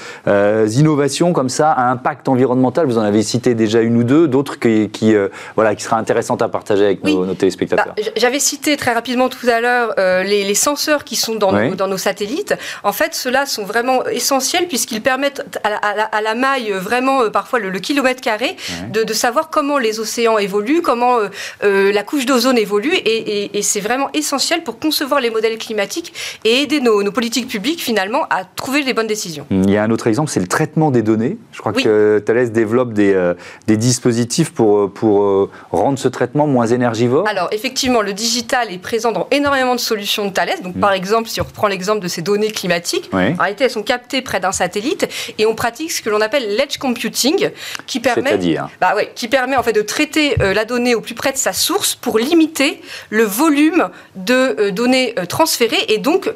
euh, 0.56 0.68
innovations 0.68 1.32
comme 1.32 1.48
ça 1.48 1.70
à 1.70 1.90
impact 1.90 2.28
environnemental 2.28 2.86
Vous 2.86 2.98
en 2.98 3.02
avez 3.02 3.22
cité 3.22 3.54
déjà 3.54 3.80
une 3.80 3.96
ou 3.96 4.04
deux, 4.04 4.28
d'autres 4.28 4.58
qui, 4.58 4.88
qui 4.90 5.14
euh, 5.14 5.28
voilà, 5.54 5.74
qui 5.74 5.82
seraient 5.82 5.96
intéressantes 5.96 6.42
à 6.42 6.48
partager 6.48 6.84
avec 6.84 7.04
nos, 7.04 7.34
téléspectateurs. 7.34 7.94
Bah, 7.96 8.02
j'avais 8.16 8.38
cité 8.38 8.76
très 8.76 8.92
rapidement 8.92 9.28
tout 9.28 9.46
à 9.48 9.60
l'heure 9.60 9.94
euh, 9.98 10.22
les, 10.22 10.54
senseurs 10.54 11.04
qui 11.04 11.16
sont 11.16 11.34
dans, 11.34 11.52
nos, 11.52 11.74
dans 11.74 11.88
nos 11.88 11.98
satellites. 11.98 12.54
En 12.82 12.92
fait, 12.92 13.14
ceux-là 13.14 13.46
sont 13.46 13.64
vraiment 13.64 14.04
essentiels 14.06 14.68
puisqu'ils 14.68 15.02
permettent 15.02 15.44
à 15.64 16.20
la, 16.20 16.34
maille, 16.34 16.70
vraiment 16.72 17.30
parfois 17.30 17.58
le, 17.58 17.78
kilomètre 17.78 18.20
carré, 18.20 18.56
de, 18.90 19.12
savoir 19.12 19.50
comment 19.50 19.78
les 19.78 20.00
océans 20.00 20.38
évoluent, 20.38 20.82
comment 20.82 21.18
la 21.62 22.02
couche 22.02 22.26
d'ozone 22.26 22.58
évolue. 22.58 22.94
Et, 23.04 23.62
c'est 23.62 23.80
vraiment 23.80 24.08
essentiel 24.14 24.62
pour 24.62 24.78
concevoir 24.78 25.20
les 25.20 25.30
modèles 25.30 25.58
climatiques 25.58 26.12
et 26.44 26.62
aider 26.62 26.80
nos, 26.80 27.02
nos 27.02 27.12
politiques 27.12 27.48
publiques 27.48 27.82
finalement 27.82 28.26
à 28.30 28.44
trouver 28.44 28.82
les 28.82 28.94
bonnes 28.94 29.06
décisions. 29.06 29.46
Il 29.50 29.70
y 29.70 29.76
a 29.76 29.82
un 29.82 29.90
autre 29.90 30.06
exemple, 30.06 30.30
c'est 30.30 30.40
le 30.46 30.48
traitement 30.48 30.92
des 30.92 31.02
données. 31.02 31.38
Je 31.52 31.58
crois 31.58 31.72
que 31.72 32.22
Thales 32.24 32.52
développe 32.52 32.92
des, 32.92 33.12
euh, 33.12 33.34
des 33.66 33.76
dispositifs 33.76 34.52
pour, 34.52 34.78
euh, 34.78 34.88
pour 34.88 35.24
euh, 35.24 35.50
rendre 35.72 35.98
ce 35.98 36.06
traitement 36.06 36.46
moins 36.46 36.68
énergivore. 36.68 37.26
Alors, 37.28 37.48
effectivement, 37.50 38.00
le 38.00 38.12
digital 38.12 38.72
est 38.72 38.78
présent 38.78 39.10
dans 39.10 39.26
énormément 39.32 39.74
de 39.74 39.80
solutions 39.80 40.26
de 40.26 40.30
Thales. 40.30 40.62
Donc, 40.62 40.78
par 40.78 40.92
mm. 40.92 40.94
exemple, 40.94 41.28
si 41.28 41.40
on 41.40 41.44
reprend 41.44 41.66
l'exemple 41.66 42.00
de 42.00 42.06
ces 42.06 42.22
données 42.22 42.52
climatiques, 42.52 43.10
en 43.12 43.34
réalité, 43.42 43.64
elles 43.64 43.70
sont 43.70 43.82
captées 43.82 44.22
près 44.22 44.38
d'un 44.38 44.52
satellite 44.52 45.08
et 45.38 45.46
on 45.46 45.56
pratique 45.56 45.90
ce 45.90 46.00
que 46.00 46.10
l'on 46.10 46.20
appelle 46.20 46.56
l'edge 46.56 46.78
computing, 46.78 47.50
qui 47.86 47.98
permet, 47.98 48.38
bah 48.80 48.94
ouais, 48.94 49.10
qui 49.14 49.26
permet 49.26 49.56
en 49.56 49.64
fait 49.64 49.72
de 49.72 49.82
traiter 49.82 50.36
la 50.38 50.64
donnée 50.64 50.94
au 50.94 51.00
plus 51.00 51.14
près 51.14 51.32
de 51.32 51.36
sa 51.36 51.52
source 51.52 51.96
pour 51.96 52.18
limiter 52.18 52.80
le 53.10 53.24
volume 53.24 53.88
de 54.14 54.70
données 54.70 55.14
transférées 55.28 55.84
et 55.88 55.98
donc 55.98 56.30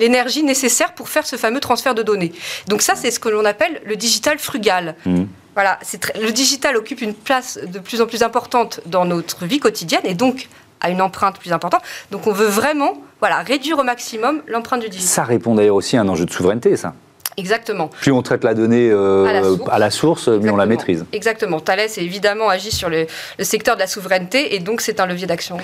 l'énergie 0.00 0.42
nécessaire 0.42 0.94
pour 0.94 1.08
faire 1.08 1.26
ce 1.26 1.36
fameux 1.36 1.60
transfert 1.60 1.91
de 1.94 2.02
données. 2.02 2.32
Donc 2.68 2.82
ça, 2.82 2.94
c'est 2.94 3.10
ce 3.10 3.20
que 3.20 3.28
l'on 3.28 3.44
appelle 3.44 3.80
le 3.84 3.96
digital 3.96 4.38
frugal. 4.38 4.96
Mmh. 5.06 5.24
Voilà, 5.54 5.78
le 6.20 6.30
digital 6.30 6.76
occupe 6.76 7.02
une 7.02 7.14
place 7.14 7.58
de 7.62 7.78
plus 7.78 8.00
en 8.00 8.06
plus 8.06 8.22
importante 8.22 8.80
dans 8.86 9.04
notre 9.04 9.44
vie 9.44 9.58
quotidienne 9.58 10.02
et 10.04 10.14
donc 10.14 10.48
a 10.80 10.90
une 10.90 11.02
empreinte 11.02 11.38
plus 11.38 11.52
importante. 11.52 11.82
Donc 12.10 12.26
on 12.26 12.32
veut 12.32 12.46
vraiment 12.46 12.94
voilà, 13.20 13.42
réduire 13.42 13.78
au 13.78 13.84
maximum 13.84 14.42
l'empreinte 14.46 14.80
du 14.80 14.88
digital. 14.88 15.08
Ça 15.08 15.24
répond 15.24 15.54
d'ailleurs 15.54 15.76
aussi 15.76 15.96
à 15.96 16.00
un 16.00 16.08
enjeu 16.08 16.24
de 16.24 16.32
souveraineté, 16.32 16.76
ça. 16.76 16.94
Exactement. 17.36 17.88
Plus 17.88 18.12
on 18.12 18.22
traite 18.22 18.44
la 18.44 18.54
donnée 18.54 18.90
euh, 18.90 19.56
à, 19.70 19.78
la 19.78 19.90
source, 19.90 20.28
mieux 20.28 20.50
on 20.50 20.56
la 20.56 20.66
maîtrise. 20.66 21.04
Exactement. 21.12 21.60
Thales 21.60 21.80
est 21.80 21.98
évidemment 21.98 22.48
agi 22.48 22.70
sur 22.70 22.88
le, 22.88 23.06
secteur 23.40 23.76
de 23.76 23.80
la 23.80 23.86
souveraineté 23.86 24.54
et 24.54 24.58
donc 24.58 24.80
c'est 24.80 25.00
un 25.00 25.06
levier 25.06 25.26
d'action. 25.26 25.56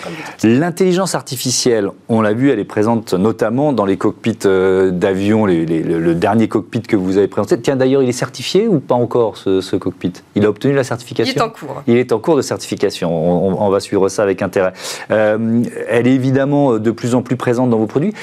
L'intelligence 0.42 1.14
artificielle, 1.14 1.90
on 2.08 2.20
l'a 2.20 2.32
vu, 2.32 2.50
elle 2.50 2.58
est 2.58 2.64
présente 2.64 3.14
notamment 3.14 3.72
dans 3.72 3.84
les 3.84 3.96
cockpits 3.96 4.38
euh, 4.46 4.90
d'avion, 4.90 5.46
le 5.46 6.14
dernier 6.14 6.48
cockpit 6.48 6.82
que 6.82 6.96
vous 6.96 7.18
avez 7.18 7.28
présenté. 7.28 7.60
Tiens, 7.60 7.76
d'ailleurs, 7.76 8.02
il 8.02 8.08
est 8.08 8.12
certifié 8.12 8.68
ou 8.68 8.80
pas 8.80 8.94
encore 8.94 9.36
ce, 9.36 9.76
cockpit? 9.76 10.12
Il 10.34 10.44
a 10.44 10.48
obtenu 10.48 10.74
la 10.74 10.84
certification? 10.84 11.32
Il 11.34 11.38
est 11.38 11.42
en 11.42 11.50
cours. 11.50 11.82
Il 11.86 11.96
est 11.96 12.12
en 12.12 12.18
cours 12.18 12.36
de 12.36 12.42
certification. 12.42 13.10
On, 13.10 13.68
va 13.68 13.80
suivre 13.80 14.08
ça 14.08 14.22
avec 14.22 14.40
intérêt. 14.40 14.72
Euh, 15.10 15.62
elle 15.88 16.06
est 16.06 16.14
évidemment 16.14 16.78
de 16.78 16.90
plus 16.90 17.14
en 17.14 17.22
plus 17.22 17.36
présente 17.36 17.70
dans 17.70 17.78
vos 17.78 17.86
produits 17.86 18.14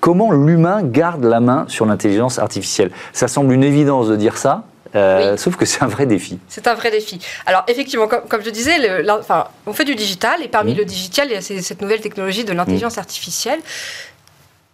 comment 0.00 0.32
l'humain 0.32 0.82
garde 0.82 1.24
la 1.24 1.40
main 1.40 1.64
sur 1.68 1.86
l'intelligence 1.86 2.38
artificielle 2.38 2.90
Ça 3.12 3.28
semble 3.28 3.52
une 3.52 3.64
évidence 3.64 4.08
de 4.08 4.16
dire 4.16 4.36
ça, 4.36 4.64
euh, 4.94 5.36
Sauf 5.36 5.56
que 5.56 5.64
c'est 5.66 5.82
un 5.82 5.88
vrai 5.88 6.06
défi. 6.06 6.38
C'est 6.48 6.66
un 6.66 6.74
vrai 6.74 6.90
défi. 6.90 7.18
Alors 7.44 7.64
effectivement, 7.68 8.08
comme, 8.08 8.42
je 8.42 8.50
disais, 8.50 8.76
on 9.66 9.72
fait 9.72 9.84
du 9.84 9.94
digital 9.94 10.42
et 10.42 10.48
parmi 10.48 10.74
mmh. 10.74 10.78
le 10.78 10.84
digital, 10.84 11.28
il 11.28 11.34
y 11.34 11.36
a 11.36 11.42
cette 11.42 11.82
nouvelle 11.82 12.00
technologie 12.00 12.44
de 12.44 12.52
l'intelligence 12.52 12.96
mmh. 12.96 13.00
artificielle 13.00 13.60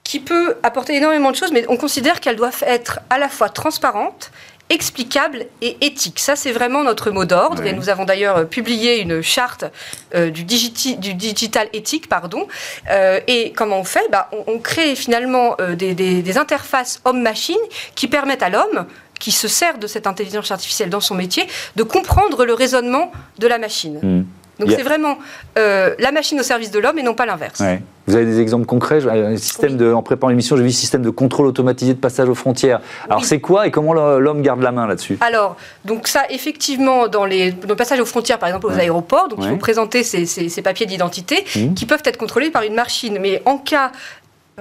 qui 0.04 0.20
peut 0.20 0.56
apporter 0.62 0.96
énormément 0.96 1.30
de 1.30 1.36
choses, 1.36 1.52
mais 1.52 1.64
on 1.68 1.76
considère 1.76 2.20
qu'elle 2.20 2.36
doit 2.36 2.50
être 2.62 3.00
à 3.08 3.18
la 3.18 3.28
fois 3.28 3.48
transparente 3.48 4.30
explicable 4.72 5.44
et 5.60 5.76
éthique. 5.82 6.18
Ça, 6.18 6.34
c'est 6.34 6.50
vraiment 6.50 6.82
notre 6.82 7.10
mot 7.10 7.26
d'ordre. 7.26 7.62
Et 7.64 7.74
nous 7.74 7.90
avons 7.90 8.04
d'ailleurs 8.04 8.38
euh, 8.38 8.44
publié 8.44 9.00
une 9.00 9.20
charte 9.20 9.66
euh, 10.14 10.30
du, 10.30 10.44
du, 10.44 11.14
digital 11.14 11.68
éthique. 11.74 12.08
Pardon. 12.08 12.48
Euh, 12.90 13.20
et 13.26 13.52
comment 13.52 13.78
on 13.78 13.84
fait? 13.84 14.08
Bah, 14.10 14.30
on, 14.46 14.58
crée 14.58 14.96
finalement 14.96 15.56
des, 15.76 16.38
interfaces 16.38 17.00
homme-machine 17.04 17.58
qui 17.94 18.08
permettent 18.08 18.42
à 18.42 18.48
l'homme 18.48 18.86
qui 19.20 19.30
se 19.30 19.46
sert 19.46 19.78
de 19.78 19.86
cette 19.86 20.06
intelligence 20.06 20.50
artificielle 20.50 20.90
dans 20.90 21.00
son 21.00 21.14
métier, 21.14 21.46
de 21.76 21.82
comprendre 21.82 22.44
le 22.44 22.54
raisonnement 22.54 23.12
de 23.38 23.46
la 23.46 23.58
machine. 23.58 24.00
Hmm. 24.02 24.24
Donc 24.58 24.70
c'est 24.70 24.82
vraiment 24.82 25.18
la 25.56 26.12
machine 26.12 26.38
au 26.40 26.42
service 26.42 26.70
de 26.70 26.78
l'homme 26.78 26.98
et 26.98 27.02
non 27.02 27.14
pas 27.14 27.26
l'inverse. 27.26 27.62
Vous 28.06 28.16
avez 28.16 28.24
des 28.24 28.40
exemples 28.40 28.66
concrets 28.66 29.06
un 29.06 29.36
système 29.36 29.76
de, 29.76 29.92
En 29.92 30.02
préparant 30.02 30.30
l'émission, 30.30 30.56
j'ai 30.56 30.62
vu 30.62 30.72
système 30.72 31.02
de 31.02 31.10
contrôle 31.10 31.46
automatisé 31.46 31.94
de 31.94 31.98
passage 31.98 32.28
aux 32.28 32.34
frontières. 32.34 32.80
Alors 33.08 33.24
c'est 33.24 33.40
quoi 33.40 33.66
et 33.66 33.70
comment 33.70 33.92
l'homme 33.94 34.42
garde 34.42 34.60
la 34.60 34.72
main 34.72 34.86
là-dessus? 34.86 35.18
Alors, 35.20 35.56
donc 35.84 36.08
ça, 36.08 36.24
effectivement, 36.30 37.08
dans, 37.08 37.24
les, 37.24 37.52
dans 37.52 37.68
le 37.68 37.76
passage 37.76 38.00
aux 38.00 38.04
frontières, 38.04 38.38
par 38.38 38.48
exemple 38.48 38.66
aux 38.66 38.78
aéroports, 38.78 39.28
donc 39.28 39.40
il 39.42 39.48
faut 39.48 39.56
présenter 39.56 40.02
ces, 40.02 40.62
papiers 40.62 40.86
d'identité 40.86 41.44
mmh. 41.54 41.74
qui 41.74 41.86
peuvent 41.86 42.02
être 42.04 42.16
contrôlés 42.16 42.50
par 42.50 42.62
une 42.62 42.74
machine. 42.74 43.18
Mais 43.20 43.42
en 43.44 43.58
cas 43.58 43.92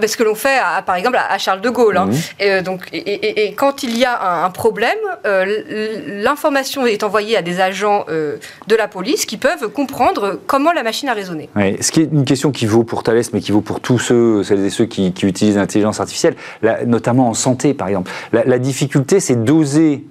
ce 0.08 0.18
que 0.18 0.24
l'on 0.24 0.36
fait, 0.36 0.60
par 0.86 0.96
exemple, 0.96 1.18
à 1.18 1.38
Charles 1.38 1.62
de 1.62 1.70
Gaulle. 1.70 1.98
Hein. 1.98 2.10
Et, 2.40 2.52
euh, 2.52 2.62
donc, 2.62 2.88
et, 2.94 3.54
quand 3.56 3.84
il 3.84 3.98
y 3.98 4.06
a 4.06 4.44
un, 4.46 4.50
problème, 4.50 4.98
euh, 5.26 6.22
l'information 6.24 6.86
est 6.86 7.04
envoyée 7.04 7.38
à 7.38 7.42
des 7.42 7.60
agents 7.60 8.06
euh, 8.10 8.38
de 8.68 8.76
la 8.76 8.88
police 8.88 9.26
qui 9.26 9.38
peuvent 9.38 9.70
comprendre 9.70 10.40
comment 10.48 10.72
la 10.72 10.84
machine 10.84 11.10
a 11.10 11.14
raisonné. 11.14 11.50
Ce 11.82 11.92
qui 11.92 12.02
est 12.02 12.10
une 12.12 12.26
question 12.26 12.52
qui 12.52 12.66
vaut 12.66 12.84
pour 12.84 13.04
Thales, 13.04 13.22
mais 13.34 13.42
qui 13.42 13.52
vaut 13.52 13.62
pour 13.62 13.80
tous 13.80 14.00
ceux, 14.00 14.44
celles 14.44 14.66
et 14.66 14.70
ceux 14.70 14.86
qui, 14.86 15.14
utilisent 15.24 15.58
l'intelligence 15.58 16.00
artificielle, 16.00 16.36
notamment 16.86 17.30
en 17.30 17.34
santé, 17.34 17.74
par 17.74 17.88
exemple. 17.88 18.12
la 18.32 18.60
difficulté, 18.60 19.20
c'est 19.20 19.44
d'oser 19.44 20.06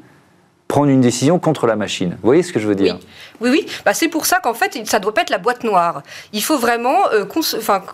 prendre 0.70 0.88
une 0.88 1.00
décision 1.00 1.40
contre 1.40 1.66
la 1.66 1.74
machine. 1.74 2.11
Vous 2.11 2.26
voyez 2.26 2.44
ce 2.44 2.52
que 2.52 2.61
je 2.61 2.68
veux 2.68 2.76
dire? 2.76 2.96
Oui, 3.40 3.50
oui. 3.50 3.66
Bah, 3.85 3.92
c'est 3.92 4.06
pour 4.06 4.24
ça 4.24 4.38
qu'en 4.38 4.54
fait, 4.54 4.78
ça 4.87 4.98
ne 4.98 5.02
doit 5.02 5.12
pas 5.12 5.22
être 5.22 5.30
la 5.30 5.38
boîte 5.38 5.64
noire. 5.64 6.02
Il 6.33 6.42
faut 6.42 6.59
vraiment 6.59 7.09
euh, 7.12 7.24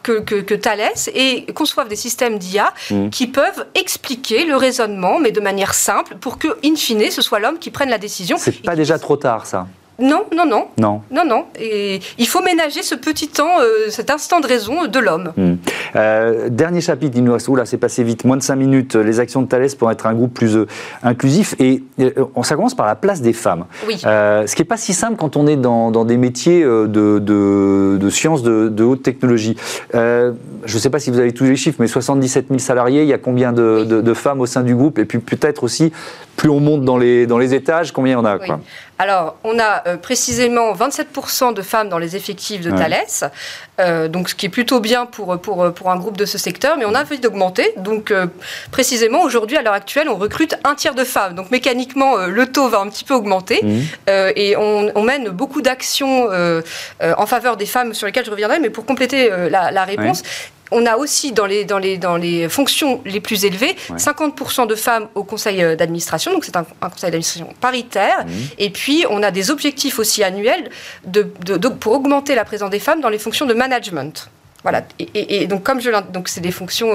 que, 0.02 0.20
que, 0.20 0.34
que, 0.34 0.54
Thales 0.54 0.90
et 1.14 1.46
conçoive 1.54 1.88
des 1.88 1.96
systèmes 1.96 2.38
d'IA 2.38 2.74
mmh. 2.90 3.08
qui 3.08 3.28
peuvent 3.28 3.64
expliquer 3.74 4.44
le 4.44 4.56
raisonnement, 4.56 5.18
mais 5.18 5.32
de 5.32 5.40
manière 5.40 5.72
simple, 5.72 6.16
pour 6.16 6.38
que, 6.38 6.48
in 6.62 6.76
fine, 6.76 7.10
ce 7.10 7.22
soit 7.22 7.38
l'homme 7.38 7.58
qui 7.58 7.70
prenne 7.70 7.88
la 7.88 7.98
décision. 7.98 8.36
C'est 8.38 8.62
pas 8.62 8.76
déjà 8.76 8.98
trop 8.98 9.16
tard, 9.16 9.46
ça 9.46 9.66
non, 9.98 10.24
non, 10.34 10.44
non. 10.44 10.66
Non. 10.78 11.00
Non, 11.10 11.24
non. 11.24 11.44
Et 11.58 12.00
il 12.18 12.26
faut 12.26 12.42
ménager 12.42 12.82
ce 12.82 12.94
petit 12.94 13.28
temps, 13.28 13.60
euh, 13.60 13.88
cet 13.88 14.10
instant 14.10 14.40
de 14.40 14.46
raison 14.46 14.86
de 14.86 14.98
l'homme. 14.98 15.32
Hmm. 15.36 15.54
Euh, 15.94 16.48
dernier 16.50 16.82
chapitre, 16.82 17.16
il 17.16 17.24
nous 17.24 17.32
reste, 17.32 17.48
là 17.48 17.64
c'est 17.64 17.78
passé 17.78 18.02
vite, 18.02 18.24
moins 18.24 18.36
de 18.36 18.42
5 18.42 18.56
minutes, 18.56 18.96
euh, 18.96 19.02
les 19.02 19.20
actions 19.20 19.40
de 19.40 19.46
Thalès 19.46 19.74
pour 19.74 19.90
être 19.90 20.06
un 20.06 20.12
groupe 20.12 20.34
plus 20.34 20.58
inclusif. 21.02 21.54
Et 21.58 21.82
ça 22.42 22.56
commence 22.56 22.74
par 22.74 22.86
la 22.86 22.94
place 22.94 23.22
des 23.22 23.32
femmes. 23.32 23.64
Oui. 23.86 23.98
ce 23.98 24.54
qui 24.54 24.62
n'est 24.62 24.66
pas 24.66 24.76
si 24.76 24.92
simple 24.92 25.16
quand 25.16 25.36
on 25.36 25.46
est 25.46 25.56
dans, 25.56 26.04
des 26.04 26.16
métiers 26.16 26.62
de, 26.62 26.86
de, 27.18 28.10
sciences 28.10 28.42
de, 28.42 28.84
haute 28.84 29.02
technologie. 29.02 29.56
je 29.92 30.32
ne 30.64 30.78
sais 30.78 30.90
pas 30.90 30.98
si 30.98 31.10
vous 31.10 31.18
avez 31.18 31.32
tous 31.32 31.44
les 31.44 31.56
chiffres, 31.56 31.78
mais 31.80 31.86
77 31.86 32.46
000 32.48 32.58
salariés, 32.58 33.02
il 33.02 33.08
y 33.08 33.12
a 33.12 33.18
combien 33.18 33.52
de, 33.52 34.14
femmes 34.14 34.40
au 34.40 34.46
sein 34.46 34.62
du 34.62 34.74
groupe? 34.74 34.98
Et 34.98 35.04
puis 35.04 35.18
peut-être 35.18 35.64
aussi, 35.64 35.92
plus 36.36 36.50
on 36.50 36.60
monte 36.60 36.84
dans 36.84 36.98
les, 36.98 37.26
dans 37.26 37.38
les 37.38 37.54
étages, 37.54 37.92
combien 37.92 38.12
il 38.12 38.18
y 38.18 38.20
en 38.20 38.24
a 38.24 38.38
quoi? 38.38 38.60
Alors, 38.98 39.36
on 39.44 39.58
a 39.58 39.86
euh, 39.86 39.96
précisément 39.96 40.72
27% 40.72 41.52
de 41.52 41.62
femmes 41.62 41.88
dans 41.88 41.98
les 41.98 42.16
effectifs 42.16 42.62
de 42.62 42.70
Thales, 42.70 43.30
euh, 43.78 44.08
donc 44.08 44.30
ce 44.30 44.34
qui 44.34 44.46
est 44.46 44.50
plutôt 44.50 44.80
bien 44.80 45.04
pour, 45.04 45.38
pour, 45.38 45.70
pour 45.74 45.90
un 45.90 45.96
groupe 45.96 46.16
de 46.16 46.24
ce 46.24 46.38
secteur, 46.38 46.78
mais 46.78 46.86
on 46.86 46.94
a 46.94 47.02
envie 47.02 47.18
d'augmenter. 47.18 47.74
Donc, 47.76 48.10
euh, 48.10 48.26
précisément, 48.70 49.22
aujourd'hui, 49.22 49.58
à 49.58 49.62
l'heure 49.62 49.74
actuelle, 49.74 50.08
on 50.08 50.16
recrute 50.16 50.56
un 50.64 50.74
tiers 50.74 50.94
de 50.94 51.04
femmes. 51.04 51.34
Donc, 51.34 51.50
mécaniquement, 51.50 52.16
le 52.16 52.46
taux 52.46 52.68
va 52.68 52.78
un 52.78 52.88
petit 52.88 53.04
peu 53.04 53.14
augmenter. 53.14 53.60
Mmh. 53.62 54.10
et 54.34 54.56
on, 54.56 55.02
mène 55.02 55.28
beaucoup 55.28 55.62
d'actions 55.62 56.28
en 57.00 57.26
faveur 57.26 57.56
des 57.56 57.66
femmes 57.66 57.94
sur 57.94 58.06
lesquelles 58.06 58.24
je 58.24 58.30
reviendrai, 58.30 58.58
mais 58.58 58.70
pour 58.70 58.84
compléter 58.84 59.30
la, 59.50 59.84
réponse, 59.84 60.22
on 60.70 60.86
a 60.86 60.96
aussi 60.96 61.32
dans 61.32 61.46
les, 61.46 61.64
dans 61.64 61.78
les, 61.78 61.98
dans 61.98 62.16
les 62.16 62.48
fonctions 62.48 63.00
les 63.04 63.20
plus 63.20 63.44
élevées 63.44 63.76
50% 63.90 64.66
de 64.66 64.74
femmes 64.74 65.08
au 65.14 65.24
conseil 65.24 65.62
euh, 65.62 65.76
d'administration, 65.76 66.32
donc 66.32 66.44
c'est 66.44 66.56
un, 66.56 66.64
conseil 66.64 67.10
d'administration 67.10 67.48
paritaire. 67.60 68.24
Mmh. 68.26 68.30
Et 68.58 68.70
puis 68.70 69.04
on 69.10 69.22
a 69.22 69.30
des 69.30 69.50
objectifs 69.50 69.98
aussi 69.98 70.22
annuels 70.24 70.70
de, 71.04 71.22
pour 71.68 71.92
augmenter 71.92 72.34
la 72.34 72.44
présence 72.44 72.70
des 72.70 72.78
femmes 72.78 73.00
dans 73.00 73.08
les 73.08 73.18
fonctions 73.18 73.46
de 73.46 73.54
management. 73.54 74.30
Voilà. 74.66 74.82
Et, 75.14 75.46
donc, 75.46 75.62
comme 75.62 75.80
je 75.80 75.90
donc 76.12 76.28
c'est 76.28 76.40
des 76.40 76.50
fonctions 76.50 76.88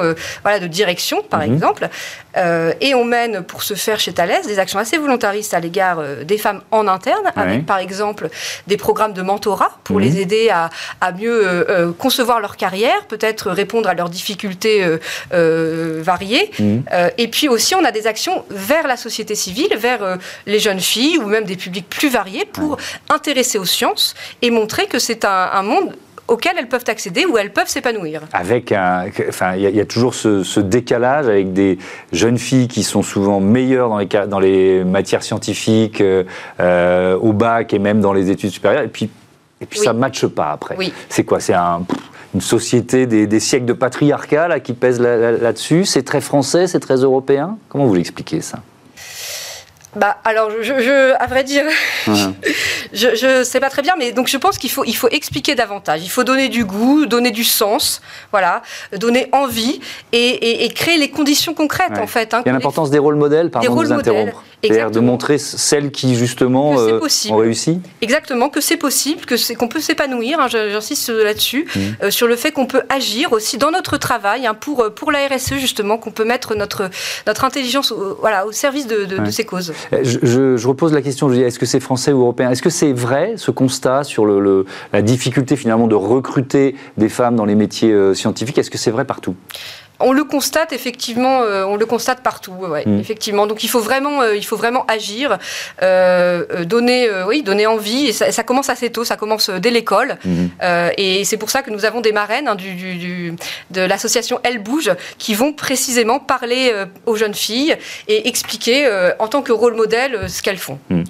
voilà, 0.44 0.60
de 0.60 0.68
direction, 0.68 1.22
par 1.24 1.42
mhm. 1.42 1.54
exemple. 1.54 1.90
et 2.36 2.94
on 2.94 3.06
mène, 3.06 3.44
pour 3.44 3.64
ce 3.64 3.76
faire 3.76 4.00
chez 4.00 4.14
Thales, 4.14 4.42
des 4.46 4.60
actions 4.60 4.80
assez 4.80 4.98
volontaristes 4.98 5.54
à 5.54 5.60
l'égard 5.60 6.02
des 6.26 6.38
femmes 6.38 6.62
en 6.72 6.88
interne, 6.88 7.32
avec 7.36 7.66
par 7.66 7.78
exemple 7.78 8.30
des 8.68 8.78
programmes 8.78 9.14
de 9.14 9.22
mentorat 9.22 9.72
pour 9.84 9.98
mhm. 9.98 10.04
les 10.04 10.20
aider 10.20 10.50
à, 10.50 10.70
à 11.00 11.14
mieux 11.14 11.94
concevoir 11.98 12.42
leur 12.42 12.58
carrière, 12.58 13.06
peut-être 13.08 13.52
répondre 13.52 13.88
à 13.88 13.94
leurs 13.94 14.10
difficultés 14.10 14.86
variées. 15.32 16.52
Mhm. 16.60 16.84
et 17.18 17.28
puis 17.30 17.48
aussi, 17.48 17.74
on 17.76 17.86
a 17.86 17.92
des 17.92 18.06
actions 18.06 18.44
vers 18.50 18.86
la 18.88 18.98
société 18.98 19.36
civile, 19.36 19.76
vers 19.78 20.18
les 20.46 20.60
jeunes 20.60 20.82
filles 20.82 21.18
ou 21.20 21.28
même 21.28 21.46
des 21.46 21.56
publics 21.56 21.90
plus 21.90 22.10
variés 22.10 22.46
pour 22.46 22.78
intéresser 23.10 23.58
aux 23.58 23.66
sciences 23.66 24.14
et 24.42 24.52
montrer 24.52 24.88
que 24.88 25.00
c'est 25.00 25.26
un, 25.26 25.64
monde 25.64 25.96
auquel 26.32 26.54
elles 26.58 26.67
peuvent 26.67 26.86
accéder, 26.88 27.26
où 27.26 27.38
elles 27.38 27.52
peuvent 27.52 27.67
s'épanouir. 27.67 28.22
Avec 28.32 28.72
un, 28.72 29.08
enfin, 29.28 29.56
il 29.56 29.70
y, 29.76 29.80
a 29.82 29.86
toujours 29.86 30.15
ce, 30.15 30.60
décalage 30.60 31.28
avec 31.28 31.52
des 31.52 31.78
jeunes 32.13 32.38
filles 32.38 32.67
qui 32.70 32.84
sont 32.84 33.04
souvent 33.04 33.39
meilleures 33.41 33.89
dans 33.89 33.98
les, 33.98 34.08
dans 34.28 34.39
les 34.39 34.84
matières 34.86 35.24
scientifiques, 35.24 36.02
euh, 36.02 37.17
au 37.17 37.34
bac 37.34 37.74
et 37.74 37.80
même 37.80 38.00
dans 38.00 38.13
les 38.13 38.32
études 38.32 38.52
supérieures, 38.52 38.84
et 38.84 38.88
puis, 38.88 39.10
et 39.60 39.65
puis 39.65 39.80
ça 39.80 39.94
ne 39.94 40.00
matche 40.00 40.26
pas 40.28 40.52
après. 40.52 40.78
C'est 41.10 41.26
quoi? 41.26 41.41
C'est 41.41 41.54
un, 41.54 41.84
une 42.34 42.41
société 42.41 43.06
des, 43.06 43.39
siècles 43.39 43.65
de 43.65 43.74
patriarcat 43.74 44.60
qui 44.62 44.74
pèse 44.74 45.02
là-dessus? 45.02 45.86
C'est 45.86 46.04
très 46.04 46.22
français, 46.22 46.67
c'est 46.67 46.80
très 46.80 46.98
européen? 46.98 47.58
Comment 47.67 47.86
vous 47.86 47.96
l'expliquez 47.96 48.39
ça? 48.39 48.60
Bah 49.95 50.17
alors, 50.23 50.49
je, 50.62 51.13
à 51.21 51.27
vrai 51.27 51.43
dire, 51.43 51.65
je, 52.08 53.39
ne 53.39 53.43
sais 53.43 53.60
pas 53.60 53.69
très 53.69 53.82
bien, 53.82 53.95
mais 53.97 54.12
donc 54.12 54.27
je 54.27 54.38
pense 54.38 54.58
qu'il 54.58 54.71
faut, 54.71 54.86
il 54.86 54.95
faut 54.95 55.10
expliquer 55.10 55.54
davantage. 55.54 56.01
Il 56.04 56.10
faut 56.10 56.23
donner 56.23 56.47
du 56.47 56.63
goût, 56.63 57.06
donner 57.06 57.32
du 57.32 57.43
sens, 57.43 58.01
voilà, 58.32 58.62
donner 58.97 59.27
envie 59.34 59.82
et, 60.13 60.71
créer 60.73 60.97
les 60.97 61.10
conditions 61.10 61.54
concrètes 61.54 61.97
en 61.97 62.08
fait. 62.08 62.34
Hein, 62.34 62.41
il 62.45 62.47
y 62.47 62.51
a 62.51 62.54
l'importance 62.54 62.89
des 62.89 62.99
rôles 62.99 63.15
modèles, 63.15 63.49
pardon 63.49 63.67
de 63.75 63.88
vous 63.88 63.91
interrompre. 63.91 64.43
C'est-à-dire 64.63 64.91
de 64.91 65.00
montrer 65.00 65.38
celles 65.38 65.91
qui 65.91 66.15
justement 66.15 66.80
euh, 66.80 67.00
ont 67.30 67.38
réussi. 67.38 67.82
Exactement, 68.02 68.50
que 68.50 68.62
c'est 68.62 68.78
possible, 68.78 69.26
que 69.26 69.38
c'est 69.38 69.56
qu'on 69.56 69.67
peut 69.67 69.80
s'épanouir. 69.80 70.39
Hein, 70.39 70.47
j'insiste 70.47 71.10
là-dessus, 71.10 71.65
mmh. 71.76 71.80
euh, 72.04 72.12
sur 72.12 72.28
le 72.28 72.36
fait 72.36 72.52
qu'on 72.52 72.67
peut 72.67 72.84
agir 72.89 73.34
aussi 73.34 73.58
dans 73.58 73.71
notre 73.71 73.97
travail 73.97 74.45
hein, 74.45 74.54
pour 74.54 74.93
pour 74.93 75.12
la 75.12 75.28
RSE 75.28 75.56
justement, 75.56 75.97
qu'on 75.97 76.12
peut 76.12 76.26
mettre 76.26 76.56
notre 76.56 76.89
notre 77.28 77.43
intelligence, 77.43 77.91
au, 77.91 78.17
voilà, 78.19 78.45
au 78.45 78.52
service 78.52 78.88
de, 78.88 79.06
de 79.06 79.32
ces 79.32 79.45
causes. 79.45 79.74
Euh, 79.93 80.58
je, 80.58 80.67
repose 80.67 80.93
la 80.93 81.02
question, 81.02 81.32
est-ce 81.32 81.60
que 81.60 81.65
c'est 81.65 81.80
français 81.80 82.12
ou 82.12 82.21
européen? 82.21 82.52
Est-ce 82.52 82.62
que 82.62 82.69
c'est 82.69 82.93
vrai 82.93 83.34
ce 83.38 83.52
constat 83.52 84.04
sur 84.04 84.26
le, 84.26 84.65
la 84.93 85.02
difficulté 85.02 85.56
finalement 85.56 85.88
de 85.88 85.95
recruter 85.95 86.76
des 86.97 87.10
femmes 87.10 87.36
dans 87.36 87.45
les 87.45 87.56
métiers 87.56 87.91
euh, 87.91 88.13
scientifiques? 88.13 88.58
Est-ce 88.58 88.71
que 88.71 88.78
c'est 88.78 88.91
vrai 88.91 89.06
partout? 89.06 89.36
On 90.04 90.14
le 90.14 90.24
constate 90.24 90.74
effectivement, 90.74 91.42
euh, 91.42 91.64
on 91.64 91.76
le 91.76 91.86
constate 91.86 92.22
partout, 92.22 92.54
ouais, 92.54 92.84
mm. 92.86 93.00
effectivement. 93.00 93.48
Donc 93.48 93.64
il 93.64 93.68
faut 93.68 93.80
vraiment, 93.80 94.22
euh, 94.22 94.36
il 94.36 94.46
faut 94.46 94.58
vraiment 94.58 94.86
agir, 94.88 95.38
euh, 95.82 96.66
donner, 96.66 97.10
oui, 97.28 97.44
donner 97.44 97.68
envie. 97.68 98.08
Et 98.08 98.12
ça, 98.14 98.44
commence 98.44 98.70
assez 98.70 98.90
tôt, 98.90 99.04
ça 99.04 99.18
commence 99.18 99.50
dès 99.50 99.72
l'école. 99.72 100.18
Mm. 100.26 100.48
et 100.98 101.24
c'est 101.26 101.38
pour 101.38 101.50
ça 101.50 101.62
que 101.62 101.70
nous 101.70 101.86
avons 101.86 102.02
des 102.02 102.12
marraines 102.12 102.48
hein, 102.48 102.56
du, 102.56 103.36
de 103.72 103.82
l'association 103.82 104.40
Elle 104.44 104.60
bouge 104.60 104.92
qui 105.18 105.34
vont 105.34 105.54
précisément 105.54 106.20
parler 106.20 106.74
aux 107.06 107.16
jeunes 107.16 107.34
filles 107.34 107.76
et 108.08 108.28
expliquer 108.28 108.90
en 109.20 109.28
tant 109.28 109.42
que 109.42 109.52
rôle 109.52 109.76
modèle 109.76 110.30
ce 110.30 110.42
qu'elles 110.42 110.58
font. 110.58 110.80
Mm. 110.90 111.04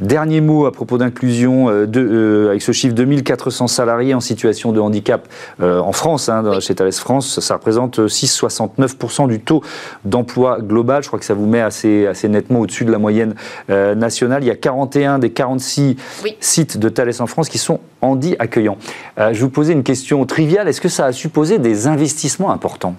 Dernier 0.00 0.40
mot 0.40 0.66
à 0.66 0.72
propos 0.72 0.98
d'inclusion, 0.98 1.68
avec 1.68 2.62
ce 2.62 2.72
chiffre 2.72 2.94
2400 2.94 3.66
salariés 3.66 4.14
en 4.14 4.20
situation 4.20 4.72
de 4.72 4.80
handicap 4.80 5.26
en 5.60 5.92
France, 5.92 6.28
hein, 6.28 6.60
chez 6.60 6.74
Thales 6.74 6.92
France, 6.92 7.40
ça 7.40 7.54
représente 7.54 8.06
6 8.06 8.36
69% 8.36 9.28
du 9.28 9.40
taux 9.40 9.62
d'emploi 10.04 10.58
global. 10.60 11.02
Je 11.02 11.08
crois 11.08 11.18
que 11.18 11.24
ça 11.24 11.34
vous 11.34 11.46
met 11.46 11.60
assez, 11.60 12.06
assez 12.06 12.28
nettement 12.28 12.60
au-dessus 12.60 12.84
de 12.84 12.92
la 12.92 12.98
moyenne 12.98 13.34
euh, 13.70 13.94
nationale. 13.94 14.42
Il 14.42 14.46
y 14.46 14.50
a 14.50 14.56
41 14.56 15.18
des 15.18 15.30
46 15.30 15.96
sites 16.40 16.78
de 16.78 16.88
Thales 16.88 17.12
en 17.20 17.26
France 17.26 17.48
qui 17.48 17.58
sont 17.58 17.80
handi 18.00 18.36
accueillants. 18.38 18.78
Euh, 19.18 19.32
je 19.32 19.40
vous 19.40 19.50
posais 19.50 19.72
une 19.72 19.82
question 19.82 20.24
triviale. 20.26 20.68
Est-ce 20.68 20.80
que 20.80 20.88
ça 20.88 21.06
a 21.06 21.12
supposé 21.12 21.58
des 21.58 21.86
investissements 21.86 22.52
importants? 22.52 22.96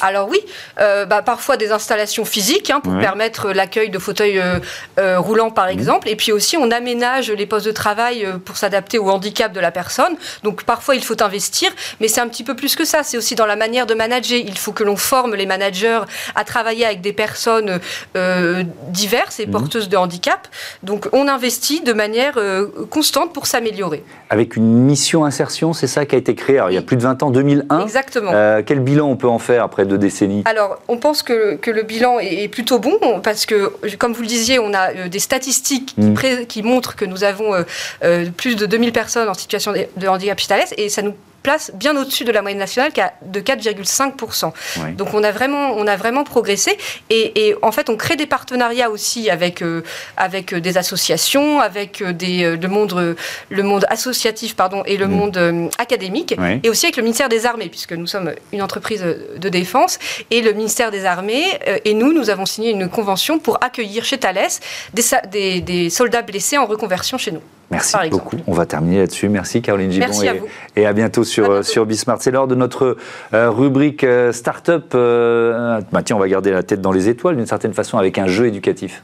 Alors 0.00 0.28
oui, 0.28 0.40
euh, 0.80 1.06
bah, 1.06 1.22
parfois 1.22 1.56
des 1.56 1.72
installations 1.72 2.24
physiques 2.24 2.70
hein, 2.70 2.80
pour 2.80 2.98
permettre 2.98 3.52
l'accueil 3.52 3.90
de 3.90 3.98
fauteuils 3.98 4.42
roulants 4.98 5.50
par 5.50 5.66
mmh. 5.66 5.70
exemple. 5.70 6.08
Et 6.08 6.16
puis 6.16 6.32
aussi 6.32 6.56
on 6.56 6.70
aménage 6.70 7.30
les 7.30 7.46
postes 7.46 7.66
de 7.66 7.72
travail 7.72 8.26
pour 8.44 8.56
s'adapter 8.56 8.98
au 8.98 9.08
handicap 9.10 9.52
de 9.52 9.60
la 9.60 9.70
personne. 9.70 10.16
Donc 10.42 10.64
parfois 10.64 10.94
il 10.94 11.04
faut 11.04 11.22
investir, 11.22 11.70
mais 12.00 12.08
c'est 12.08 12.20
un 12.20 12.28
petit 12.28 12.44
peu 12.44 12.56
plus 12.56 12.76
que 12.76 12.84
ça. 12.84 13.02
C'est 13.02 13.16
aussi 13.16 13.34
dans 13.34 13.46
la 13.46 13.56
manière 13.56 13.86
de 13.86 13.94
manager. 13.94 14.38
Il 14.38 14.58
faut 14.58 14.72
que 14.72 14.84
l'on 14.84 14.96
forme 14.96 15.34
les 15.34 15.46
managers 15.46 16.00
à 16.34 16.44
travailler 16.44 16.84
avec 16.84 17.00
des 17.00 17.12
personnes 17.12 17.80
euh, 18.16 18.62
diverses 18.88 19.40
et 19.40 19.46
mhm. 19.46 19.52
porteuses 19.52 19.88
de 19.88 19.96
handicap. 19.96 20.48
Donc 20.82 21.08
on 21.12 21.28
investit 21.28 21.82
de 21.82 21.92
manière 21.92 22.34
euh, 22.36 22.66
constante 22.90 23.32
pour 23.32 23.46
s'améliorer. 23.46 24.04
Avec 24.30 24.56
une 24.56 24.72
mission 24.72 25.24
insertion, 25.24 25.72
c'est 25.72 25.86
ça 25.86 26.06
qui 26.06 26.14
a 26.14 26.18
été 26.18 26.34
créé 26.34 26.62
il 26.68 26.74
y 26.74 26.78
a 26.78 26.82
plus 26.82 26.96
de 26.96 27.02
20 27.02 27.22
ans, 27.22 27.30
2001. 27.30 27.80
Exactement. 27.80 28.30
Euh, 28.32 28.62
quel 28.64 28.80
bilan 28.80 29.08
on 29.08 29.16
peut 29.16 29.28
en 29.28 29.38
faire 29.38 29.62
après 29.62 29.83
deux 29.84 29.98
décennies 29.98 30.42
Alors 30.44 30.80
on 30.88 30.96
pense 30.96 31.22
que, 31.22 31.56
que, 31.56 31.70
le 31.70 31.82
bilan 31.82 32.18
est, 32.18 32.48
plutôt 32.48 32.78
bon 32.78 32.98
parce 33.22 33.46
que, 33.46 33.72
comme 33.96 34.12
vous 34.12 34.22
le 34.22 34.28
disiez, 34.28 34.58
on 34.58 34.72
a 34.74 35.08
des 35.08 35.18
statistiques 35.18 35.94
qui, 35.94 36.00
mhm. 36.00 36.46
qui, 36.46 36.62
montrent 36.62 36.96
que 36.96 37.04
nous 37.04 37.24
avons 37.24 37.52
plus 38.36 38.56
de 38.56 38.66
2000 38.66 38.92
personnes 38.92 39.28
en 39.28 39.34
situation 39.34 39.72
de 39.72 40.06
handicap 40.06 40.38
et 40.76 40.88
ça 40.88 41.02
nous 41.02 41.14
place 41.44 41.70
bien 41.74 41.96
au-dessus 41.96 42.24
de 42.24 42.32
la 42.32 42.42
moyenne 42.42 42.58
nationale 42.58 42.90
qui 42.90 43.00
de 43.22 43.40
4,5%. 43.40 44.52
Donc 44.96 45.14
on 45.14 45.22
a 45.22 45.30
vraiment, 45.30 45.74
on 45.76 45.86
a 45.86 45.94
vraiment 45.94 46.24
progressé 46.24 46.76
et, 47.10 47.54
en 47.62 47.70
fait 47.70 47.88
on 47.90 47.96
crée 47.96 48.16
des 48.16 48.26
partenariats 48.26 48.90
aussi 48.90 49.30
avec, 49.30 49.62
euh, 49.62 49.82
avec 50.16 50.54
des 50.54 50.78
associations, 50.78 51.60
avec 51.60 52.02
des, 52.02 52.44
euh, 52.44 52.56
le, 52.56 52.68
monde, 52.68 53.16
le 53.50 53.62
monde 53.62 53.84
associatif 53.88 54.56
pardon, 54.56 54.82
et 54.86 54.96
le 54.96 55.06
mm. 55.06 55.10
monde 55.10 55.36
euh, 55.36 55.68
académique 55.78 56.34
et 56.62 56.70
aussi 56.70 56.86
avec 56.86 56.96
le 56.96 57.02
ministère 57.02 57.28
des 57.28 57.46
Armées 57.46 57.68
puisque 57.68 57.92
nous 57.92 58.06
sommes 58.06 58.32
une 58.52 58.62
entreprise 58.62 59.04
de 59.36 59.48
défense 59.48 59.98
et 60.30 60.40
le 60.40 60.52
ministère 60.52 60.90
des 60.90 61.04
Armées 61.04 61.44
et 61.84 61.92
nous, 61.92 62.14
nous 62.14 62.30
avons 62.30 62.46
signé 62.46 62.70
une 62.70 62.88
convention 62.88 63.38
pour 63.38 63.62
accueillir 63.62 64.04
chez 64.04 64.18
Thales 64.18 64.48
des, 64.94 65.60
des 65.60 65.90
soldats 65.90 66.22
blessés 66.22 66.56
en 66.56 66.64
reconversion 66.64 67.18
chez 67.18 67.32
nous. 67.32 67.42
Merci 67.70 67.96
beaucoup. 68.10 68.36
On 68.46 68.52
va 68.52 68.66
terminer 68.66 68.98
là-dessus. 68.98 69.28
Merci 69.28 69.62
Caroline 69.62 69.90
Gibon 69.90 70.06
et, 70.76 70.86
à 70.86 70.92
bientôt 70.92 71.24
sur, 71.24 71.64
sur 71.64 71.86
Bismart. 71.86 72.18
C'est 72.20 72.30
l'heure 72.30 72.46
de 72.46 72.54
notre 72.54 72.96
euh, 73.32 73.50
rubrique 73.50 74.04
euh, 74.04 74.32
Startup. 74.32 74.84
Euh, 74.94 75.80
bah, 75.92 76.02
tiens, 76.02 76.16
on 76.16 76.20
va 76.20 76.28
garder 76.28 76.50
la 76.50 76.62
tête 76.62 76.80
dans 76.80 76.92
les 76.92 77.08
étoiles 77.08 77.36
d'une 77.36 77.46
certaine 77.46 77.74
façon 77.74 77.98
avec 77.98 78.18
un 78.18 78.26
jeu 78.26 78.46
éducatif. 78.46 79.02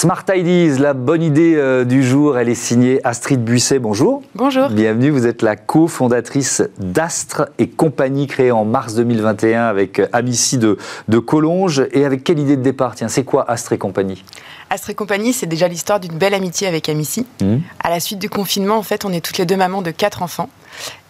Smart 0.00 0.24
Ideas, 0.32 0.78
la 0.78 0.94
bonne 0.94 1.24
idée 1.24 1.56
euh, 1.56 1.84
du 1.84 2.04
jour, 2.04 2.38
elle 2.38 2.48
est 2.48 2.54
signée 2.54 3.00
Astrid 3.02 3.42
Buisset. 3.42 3.80
Bonjour. 3.80 4.22
Bonjour. 4.36 4.68
Bienvenue, 4.68 5.10
vous 5.10 5.26
êtes 5.26 5.42
la 5.42 5.56
cofondatrice 5.56 6.62
d'Astre 6.78 7.48
et 7.58 7.68
compagnie 7.68 8.28
créée 8.28 8.52
en 8.52 8.64
mars 8.64 8.94
2021 8.94 9.64
avec 9.64 10.00
Amici 10.12 10.56
de, 10.56 10.78
de 11.08 11.18
Collonges. 11.18 11.84
Et 11.90 12.04
avec 12.04 12.22
quelle 12.22 12.38
idée 12.38 12.56
de 12.56 12.62
départ? 12.62 12.94
Tiens, 12.94 13.08
c'est 13.08 13.24
quoi 13.24 13.50
Astre 13.50 13.72
et 13.72 13.78
compagnie? 13.78 14.22
Astre 14.70 14.90
et 14.90 14.94
compagnie, 14.94 15.32
c'est 15.32 15.46
déjà 15.46 15.66
l'histoire 15.66 15.98
d'une 15.98 16.16
belle 16.16 16.34
amitié 16.34 16.68
avec 16.68 16.88
Amici. 16.88 17.26
Mmh. 17.42 17.56
À 17.82 17.90
la 17.90 17.98
suite 17.98 18.20
du 18.20 18.30
confinement, 18.30 18.76
en 18.76 18.84
fait, 18.84 19.04
on 19.04 19.12
est 19.12 19.20
toutes 19.20 19.38
les 19.38 19.46
deux 19.46 19.56
mamans 19.56 19.82
de 19.82 19.90
quatre 19.90 20.22
enfants. 20.22 20.48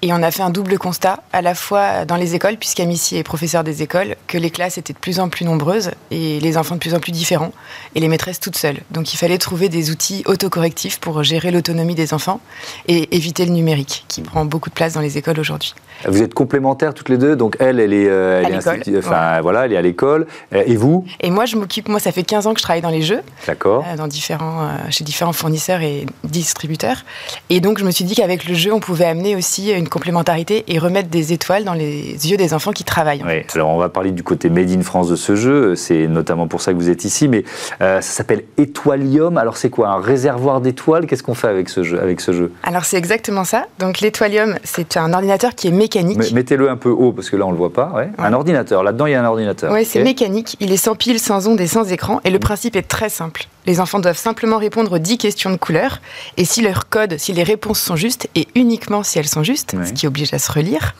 Et 0.01 0.13
on 0.13 0.23
a 0.23 0.31
fait 0.31 0.43
un 0.43 0.51
double 0.51 0.79
constat, 0.79 1.21
à 1.33 1.43
la 1.43 1.57
fois 1.57 2.05
dans 2.05 2.15
les 2.15 2.37
écoles, 2.37 2.57
puisqu'Amici 2.57 3.17
est 3.17 3.25
professeur 3.25 3.65
des 3.65 3.83
écoles, 3.83 4.15
que 4.29 4.39
les 4.39 4.51
classes 4.51 4.79
étaient 4.79 4.93
de 4.93 4.99
plus 4.99 5.19
en 5.19 5.29
plus 5.29 5.45
nombreuses 5.45 5.91
et 6.13 6.39
les 6.39 6.57
enfants 6.57 6.77
de 6.77 6.81
plus 6.81 6.95
en 6.95 7.01
plus 7.01 7.11
différents 7.11 7.53
et 7.97 8.01
les 8.01 8.07
maîtresses 8.07 8.39
toutes 8.39 8.57
seules. 8.57 8.79
Donc 8.93 9.13
il 9.13 9.17
fallait 9.17 9.39
trouver 9.39 9.69
des 9.69 9.91
outils 9.91 10.23
autocorrectifs 10.27 11.01
pour 11.01 11.25
gérer 11.25 11.51
l'autonomie 11.51 11.97
des 11.97 12.15
enfants 12.15 12.41
et 12.87 13.17
éviter 13.17 13.45
le 13.45 13.51
numérique, 13.51 14.05
qui 14.07 14.23
prend 14.23 14.45
beaucoup 14.45 14.71
de 14.71 14.75
place 14.75 14.93
dans 14.93 15.01
les 15.01 15.19
écoles 15.19 15.41
aujourd'hui. 15.41 15.75
Vous 16.07 16.23
êtes 16.23 16.33
complémentaires 16.33 16.95
toutes 16.95 17.09
les 17.09 17.19
deux, 17.19 17.35
donc 17.35 17.57
elle, 17.59 17.81
elle 17.81 17.93
est, 17.93 18.09
euh, 18.09 18.45
elle 18.47 18.55
est 18.55 18.99
enfin 18.99 19.41
voilà, 19.41 19.65
elle 19.65 19.73
est 19.73 19.77
à 19.77 19.83
l'école, 19.83 20.29
euh, 20.55 20.63
et 20.65 20.77
vous? 20.77 21.05
Et 21.19 21.31
moi, 21.31 21.45
je 21.45 21.57
m'occupe. 21.57 21.89
Moi, 21.89 21.99
ça 21.99 22.13
fait 22.13 22.23
15 22.23 22.47
ans 22.47 22.55
que 22.55 22.61
je 22.61 22.63
travaille 22.63 22.83
dans 22.83 22.91
les 22.91 23.03
jeux, 23.03 23.21
d'accord, 23.49 23.85
euh, 23.85 23.97
dans 23.97 24.07
différents, 24.07 24.69
chez 24.91 25.03
différents 25.03 25.33
fournisseurs 25.33 25.81
et 25.81 26.07
distributeurs, 26.23 27.05
et 27.51 27.59
donc 27.59 27.79
je 27.81 27.85
me 27.85 27.91
suis 27.91 28.05
dit 28.05 28.15
qu'avec 28.15 28.49
le 28.49 28.55
jeu, 28.55 28.73
on 28.73 28.79
pouvait 28.79 29.07
amener 29.07 29.35
aussi 29.35 29.73
une 29.73 29.88
complémentarité 29.89 30.65
et 30.69 30.79
remettre 30.79 31.09
des 31.09 31.33
étoiles 31.33 31.65
dans 31.65 31.75
les 31.75 32.13
yeux 32.31 32.37
des 32.37 32.55
enfants 32.55 32.73
qui 32.73 32.85
travaillent. 32.85 33.23
Oui, 33.27 33.43
alors 33.55 33.69
on 33.69 33.79
va 33.79 33.89
parler 33.89 34.11
du 34.11 34.23
côté 34.23 34.51
Made 34.51 34.71
in 34.71 34.83
France 34.83 35.09
de 35.09 35.17
ce 35.17 35.37
jeu, 35.37 35.75
c'est 35.77 36.07
notamment 36.07 36.47
pour 36.49 36.61
ça 36.61 36.73
que 36.73 36.79
vous 36.79 36.91
êtes 36.91 37.05
ici, 37.05 37.29
mais 37.29 37.45
euh, 37.81 38.01
ça 38.01 38.11
s'appelle 38.11 38.45
Étoilium. 38.57 39.39
Alors 39.39 39.57
c'est 39.57 39.71
quoi 39.71 39.89
Un 39.89 40.01
réservoir 40.01 40.61
d'étoiles? 40.61 41.07
Qu'est-ce 41.07 41.23
qu'on 41.23 41.35
fait 41.35 41.49
avec 41.49 41.69
ce 41.69 41.83
jeu, 41.83 42.01
avec 42.01 42.21
ce 42.21 42.33
jeu? 42.33 42.53
Alors 42.63 42.85
c'est 42.85 42.97
exactement 42.97 43.45
ça. 43.45 43.67
Donc 43.79 44.01
l'Étoilium, 44.01 44.57
c'est 44.65 44.97
un 44.97 45.13
ordinateur 45.13 45.55
qui 45.55 45.69
est 45.69 45.73
mécanique. 45.73 46.33
Mettez-le 46.33 46.69
un 46.71 46.77
peu 46.77 46.91
haut 46.91 47.13
parce 47.13 47.31
que 47.31 47.37
là 47.37 47.47
on 47.47 47.51
le 47.51 47.57
voit 47.57 47.73
pas. 47.73 47.93
Un 48.19 48.33
ordinateur, 48.33 48.83
là-dedans 48.83 49.07
il 49.07 49.13
y 49.13 49.15
a 49.15 49.23
un 49.23 49.27
ordinateur. 49.27 49.73
Oui, 49.73 49.85
c'est 49.85 50.03
mécanique, 50.03 50.57
il 50.61 50.73
est 50.73 50.77
sans 50.77 50.95
pile, 50.95 51.19
sans 51.19 51.49
ondes 51.49 51.61
et 51.61 51.67
sans 51.67 51.91
écran, 51.91 52.21
et 52.25 52.31
le 52.31 52.39
principe 52.39 52.77
est 52.77 52.83
très 52.83 53.09
simple. 53.09 53.47
Les 53.69 53.81
enfants 53.81 53.99
doivent 53.99 54.17
simplement 54.17 54.57
répondre 54.57 54.93
aux 54.93 54.99
10 54.99 55.19
questions 55.19 55.51
de 55.51 55.57
couleur. 55.57 56.01
Et 56.39 56.47
si 56.47 56.63
leur 56.63 56.89
code, 56.89 57.19
si 57.19 57.35
les 57.35 57.43
réponses 57.43 57.79
sont 57.79 57.97
justes, 57.97 58.27
et 58.35 58.49
uniquement 58.55 59.03
si 59.03 59.19
elles 59.19 59.29
sont 59.29 59.43
justes, 59.43 59.77
ce 59.85 59.93
qui 59.93 60.07
oblige 60.07 60.33
à 60.33 60.39
se 60.39 60.51
relire, 60.51 60.95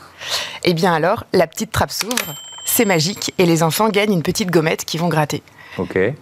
eh 0.63 0.75
bien 0.75 0.93
alors, 0.93 1.23
la 1.33 1.47
petite 1.47 1.71
trappe 1.71 1.89
s'ouvre, 1.89 2.35
c'est 2.65 2.85
magique, 2.85 3.33
et 3.39 3.47
les 3.47 3.63
enfants 3.63 3.89
gagnent 3.89 4.13
une 4.13 4.21
petite 4.21 4.51
gommette 4.51 4.85
qu'ils 4.85 4.99
vont 4.99 5.07
gratter. 5.07 5.41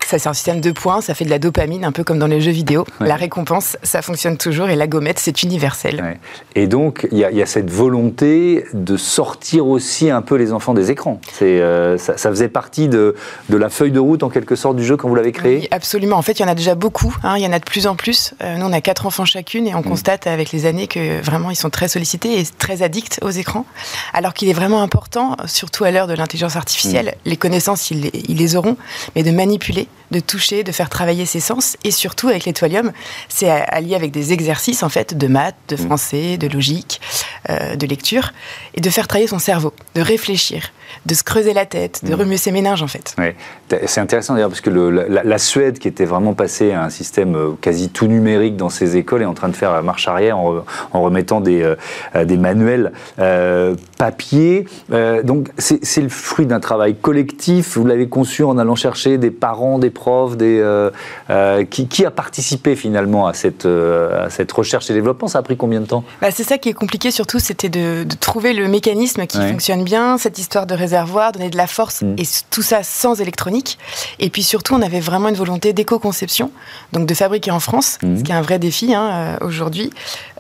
Ça, 0.05 0.19
c'est 0.19 0.27
un 0.27 0.33
système 0.33 0.61
de 0.61 0.71
points, 0.71 1.01
ça 1.01 1.13
fait 1.13 1.25
de 1.25 1.29
la 1.29 1.39
dopamine, 1.39 1.85
un 1.85 1.91
peu 1.91 2.03
comme 2.03 2.19
dans 2.19 2.27
les 2.27 2.41
jeux 2.41 2.51
vidéo. 2.51 2.85
La 2.99 3.15
récompense, 3.15 3.77
ça 3.83 4.01
fonctionne 4.01 4.37
toujours 4.37 4.69
et 4.69 4.75
la 4.75 4.87
gommette, 4.87 5.19
c'est 5.19 5.43
universel. 5.43 6.17
Et 6.55 6.67
donc, 6.67 7.07
il 7.11 7.17
y, 7.17 7.41
a 7.41 7.45
cette 7.45 7.69
volonté 7.69 8.65
de 8.73 8.97
sortir 8.97 9.67
aussi 9.67 10.09
un 10.09 10.21
peu 10.21 10.35
les 10.35 10.53
enfants 10.53 10.73
des 10.73 10.91
écrans. 10.91 11.19
Euh, 11.41 11.97
ça, 11.97 12.17
faisait 12.17 12.49
partie 12.49 12.87
de, 12.87 13.15
la 13.49 13.69
feuille 13.69 13.91
de 13.91 13.99
route, 13.99 14.23
en 14.23 14.29
quelque 14.29 14.55
sorte, 14.55 14.75
du 14.75 14.85
jeu 14.85 14.97
quand 14.97 15.07
vous 15.07 15.15
l'avez 15.15 15.31
créé? 15.31 15.57
Oui, 15.57 15.67
Absolument. 15.71 16.17
En 16.17 16.21
fait, 16.21 16.39
il 16.39 16.41
y 16.41 16.45
en 16.45 16.49
a 16.49 16.55
déjà 16.55 16.75
beaucoup. 16.75 17.15
Hein. 17.23 17.35
il 17.37 17.43
y 17.43 17.47
en 17.47 17.53
a 17.53 17.59
de 17.59 17.65
plus 17.65 17.87
en 17.87 17.95
plus. 17.95 18.33
Euh, 18.43 18.57
nous, 18.57 18.65
on 18.65 18.73
a 18.73 18.81
quatre 18.81 19.05
enfants 19.05 19.25
chacune 19.25 19.67
et 19.67 19.75
on 19.75 19.79
mm. 19.79 19.83
constate 19.83 20.27
avec 20.27 20.51
les 20.51 20.65
années 20.65 20.87
que 20.87 21.21
vraiment, 21.21 21.49
ils 21.49 21.55
sont 21.55 21.69
très 21.69 21.87
sollicités 21.87 22.39
et 22.39 22.43
très 22.57 22.83
addicts 22.83 23.19
aux 23.21 23.29
écrans. 23.29 23.65
Alors 24.13 24.33
qu'il 24.33 24.49
est 24.49 24.53
vraiment 24.53 24.81
important, 24.81 25.35
surtout 25.45 25.83
à 25.83 25.91
l'heure 25.91 26.07
de 26.07 26.13
l'intelligence 26.13 26.55
artificielle, 26.55 27.15
mm. 27.25 27.29
les 27.29 27.37
connaissances, 27.37 27.91
ils, 27.91 28.11
ils 28.13 28.37
les 28.37 28.55
auront, 28.55 28.77
mais 29.15 29.23
de 29.23 29.31
manipuler, 29.37 29.87
de 30.11 30.19
toucher, 30.19 30.63
de 30.63 30.71
faire 30.71 30.89
travailler 30.89 31.25
ses 31.25 31.39
sens. 31.39 31.77
Et 31.83 31.91
surtout, 31.91 32.27
avec 32.27 32.43
l'étoilium, 32.45 32.91
c'est 33.29 33.49
allié 33.49 33.95
avec 33.95 34.11
des 34.11 34.33
exercices, 34.33 34.83
en 34.83 34.89
fait, 34.89 35.17
de 35.17 35.27
maths, 35.27 35.55
de 35.69 35.75
mm. 35.75 35.85
français, 35.85 36.37
de 36.37 36.47
logique, 36.47 36.99
euh, 37.49 37.75
de 37.75 37.87
lecture, 37.87 38.33
et 38.73 38.81
de 38.81 38.89
faire 38.89 39.07
travailler 39.07 39.27
son 39.27 39.39
cerveau, 39.39 39.73
de 39.95 40.01
réfléchir 40.01 40.71
de 41.05 41.13
se 41.13 41.23
creuser 41.23 41.53
la 41.53 41.65
tête, 41.65 42.01
de 42.03 42.13
mm. 42.13 42.19
remuer 42.19 42.37
ses 42.37 42.51
méninges 42.51 42.81
en 42.81 42.87
fait. 42.87 43.15
C'est 43.85 44.01
intéressant 44.01 44.33
d'ailleurs 44.33 44.49
parce 44.49 44.61
que 44.61 44.69
la, 44.69 45.37
Suède, 45.37 45.79
qui 45.79 45.87
était 45.87 46.05
vraiment 46.05 46.33
passée 46.33 46.71
à 46.71 46.83
un 46.83 46.89
système 46.89 47.35
euh, 47.35 47.51
quasi 47.61 47.89
tout 47.89 48.07
numérique 48.07 48.57
dans 48.57 48.69
ses 48.69 48.97
écoles, 48.97 49.21
est 49.21 49.25
en 49.25 49.33
train 49.33 49.49
de 49.49 49.55
faire 49.55 49.71
la 49.71 49.81
marche 49.81 50.07
arrière 50.07 50.37
en, 50.37 50.63
remettant 50.93 51.41
des, 51.41 51.61
euh, 51.61 52.25
des 52.25 52.37
manuels 52.37 52.91
euh, 53.19 53.75
papier. 53.97 54.65
donc 55.23 55.49
c'est 55.57 56.01
le 56.01 56.09
fruit 56.09 56.45
d'un 56.45 56.59
travail 56.59 56.95
collectif. 56.95 57.77
Vous 57.77 57.85
l'avez 57.85 58.07
conçu 58.07 58.43
en 58.43 58.57
allant 58.57 58.75
chercher 58.75 59.17
des 59.17 59.31
parents, 59.31 59.79
des 59.79 59.89
profs, 59.89 60.37
des, 60.37 60.63
qui, 61.69 62.05
a 62.05 62.11
participé 62.11 62.75
finalement 62.75 63.27
à 63.27 63.33
cette, 63.33 63.65
à 63.65 64.29
cette 64.29 64.51
recherche 64.51 64.89
et 64.89 64.93
développement 64.93 65.27
Ça 65.27 65.39
a 65.39 65.41
pris 65.41 65.57
combien 65.57 65.81
de 65.81 65.85
temps? 65.85 66.03
Bah, 66.21 66.31
C'est 66.31 66.43
ça 66.43 66.57
qui 66.57 66.69
est 66.69 66.73
compliqué 66.73 67.11
surtout, 67.11 67.39
c'était 67.39 67.69
de, 67.69 68.05
trouver 68.19 68.53
le 68.53 68.67
mécanisme 68.67 69.25
qui 69.25 69.37
fonctionne 69.37 69.83
bien, 69.83 70.17
cette 70.17 70.37
histoire 70.39 70.65
de 70.65 70.73
réservoir, 70.77 71.31
donner 71.31 71.49
de 71.49 71.57
la 71.57 71.67
force, 71.67 72.01
mm. 72.01 72.15
et 72.17 72.23
tout 72.49 72.61
ça 72.61 72.83
sans 72.83 73.19
électronique. 73.19 73.77
Et 74.19 74.29
puis 74.29 74.43
surtout, 74.43 74.75
on 74.75 74.81
avait 74.81 74.99
vraiment 74.99 75.29
une 75.29 75.35
volonté 75.35 75.73
d'éco-conception, 75.73 76.51
donc 76.93 77.05
de 77.05 77.13
fabriquer 77.13 77.51
en 77.51 77.59
France, 77.59 77.97
mm. 78.01 78.17
ce 78.17 78.23
qui 78.23 78.31
est 78.31 78.35
un 78.35 78.41
vrai 78.41 78.59
défi 78.59 78.93
hein, 78.93 79.09
euh, 79.41 79.45
aujourd'hui. 79.45 79.91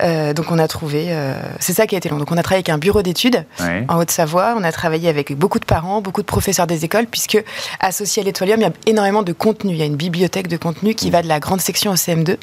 Euh, 0.01 0.33
donc 0.33 0.51
on 0.51 0.59
a 0.59 0.67
trouvé, 0.67 1.07
euh, 1.09 1.33
c'est 1.59 1.73
ça 1.73 1.87
qui 1.87 1.95
a 1.95 1.97
été 1.97 2.09
long. 2.09 2.17
Donc 2.17 2.31
on 2.31 2.37
a 2.37 2.43
travaillé 2.43 2.59
avec 2.59 2.69
un 2.69 2.77
bureau 2.77 3.01
d'études 3.01 3.45
en 3.89 3.97
Haute-Savoie, 3.97 4.55
on 4.57 4.63
a 4.63 4.71
travaillé 4.71 5.09
avec 5.09 5.37
beaucoup 5.37 5.59
de 5.59 5.65
parents, 5.65 6.01
beaucoup 6.01 6.21
de 6.21 6.27
professeurs 6.27 6.67
des 6.67 6.85
écoles, 6.85 7.07
puisque 7.09 7.43
associé 7.79 8.21
à 8.21 8.25
l'étoilium, 8.25 8.59
il 8.59 8.63
y 8.63 8.65
a 8.65 8.71
énormément 8.85 9.23
de 9.23 9.33
contenu. 9.33 9.73
Il 9.73 9.77
y 9.77 9.81
a 9.81 9.85
une 9.85 9.95
bibliothèque 9.95 10.47
de 10.47 10.57
contenu 10.57 10.93
qui 10.93 11.07
mm. 11.07 11.11
va 11.11 11.21
de 11.21 11.27
la 11.27 11.39
grande 11.39 11.61
section 11.61 11.91
au 11.91 11.95
CM2. 11.95 12.37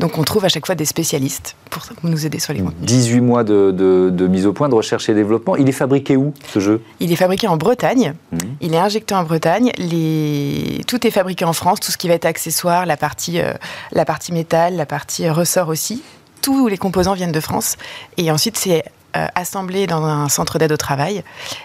Donc 0.00 0.18
on 0.18 0.24
trouve 0.24 0.44
à 0.44 0.48
chaque 0.48 0.66
fois 0.66 0.74
des 0.74 0.84
spécialistes 0.84 1.56
pour 1.70 1.82
nous 2.02 2.26
aider 2.26 2.38
sur 2.38 2.52
les 2.52 2.60
contenus. 2.60 2.80
18 2.82 3.20
mois 3.20 3.44
de, 3.44 3.70
de 3.72 4.26
mise 4.26 4.46
au 4.46 4.52
point, 4.52 4.68
de 4.68 4.74
recherche 4.74 5.08
et 5.08 5.14
développement. 5.14 5.56
Il 5.56 5.68
est 5.68 5.72
fabriqué 5.72 6.16
où 6.16 6.32
ce 6.52 6.60
jeu? 6.60 6.82
Il 7.00 7.12
est 7.12 7.16
fabriqué 7.16 7.25
en 7.48 7.56
Bretagne. 7.56 8.14
Mhm. 8.32 8.56
Il 8.60 8.74
est 8.74 8.78
injecté 8.78 9.14
en 9.14 9.24
Bretagne. 9.24 9.72
Les... 9.78 10.82
Tout 10.86 11.06
est 11.06 11.10
fabriqué 11.10 11.44
en 11.44 11.52
France. 11.52 11.80
Tout 11.80 11.92
ce 11.92 11.96
qui 11.96 12.08
va 12.08 12.14
être 12.14 12.24
accessoire, 12.24 12.86
la 12.86 12.96
partie, 12.96 13.40
euh, 13.40 13.52
la 13.92 14.04
partie 14.04 14.32
métal, 14.32 14.76
la 14.76 14.86
partie 14.86 15.28
ressort 15.28 15.68
aussi. 15.68 16.02
Tous 16.42 16.68
les 16.68 16.78
composants 16.78 17.14
viennent 17.14 17.32
de 17.32 17.40
France. 17.40 17.76
Et 18.16 18.30
ensuite, 18.30 18.56
c'est 18.56 18.84
euh, 19.16 19.26
assemblé 19.34 19.86
dans 19.86 20.04
un 20.04 20.28
centre 20.28 20.58
d'aide 20.58 20.72
au 20.72 20.76
travail 20.76 21.22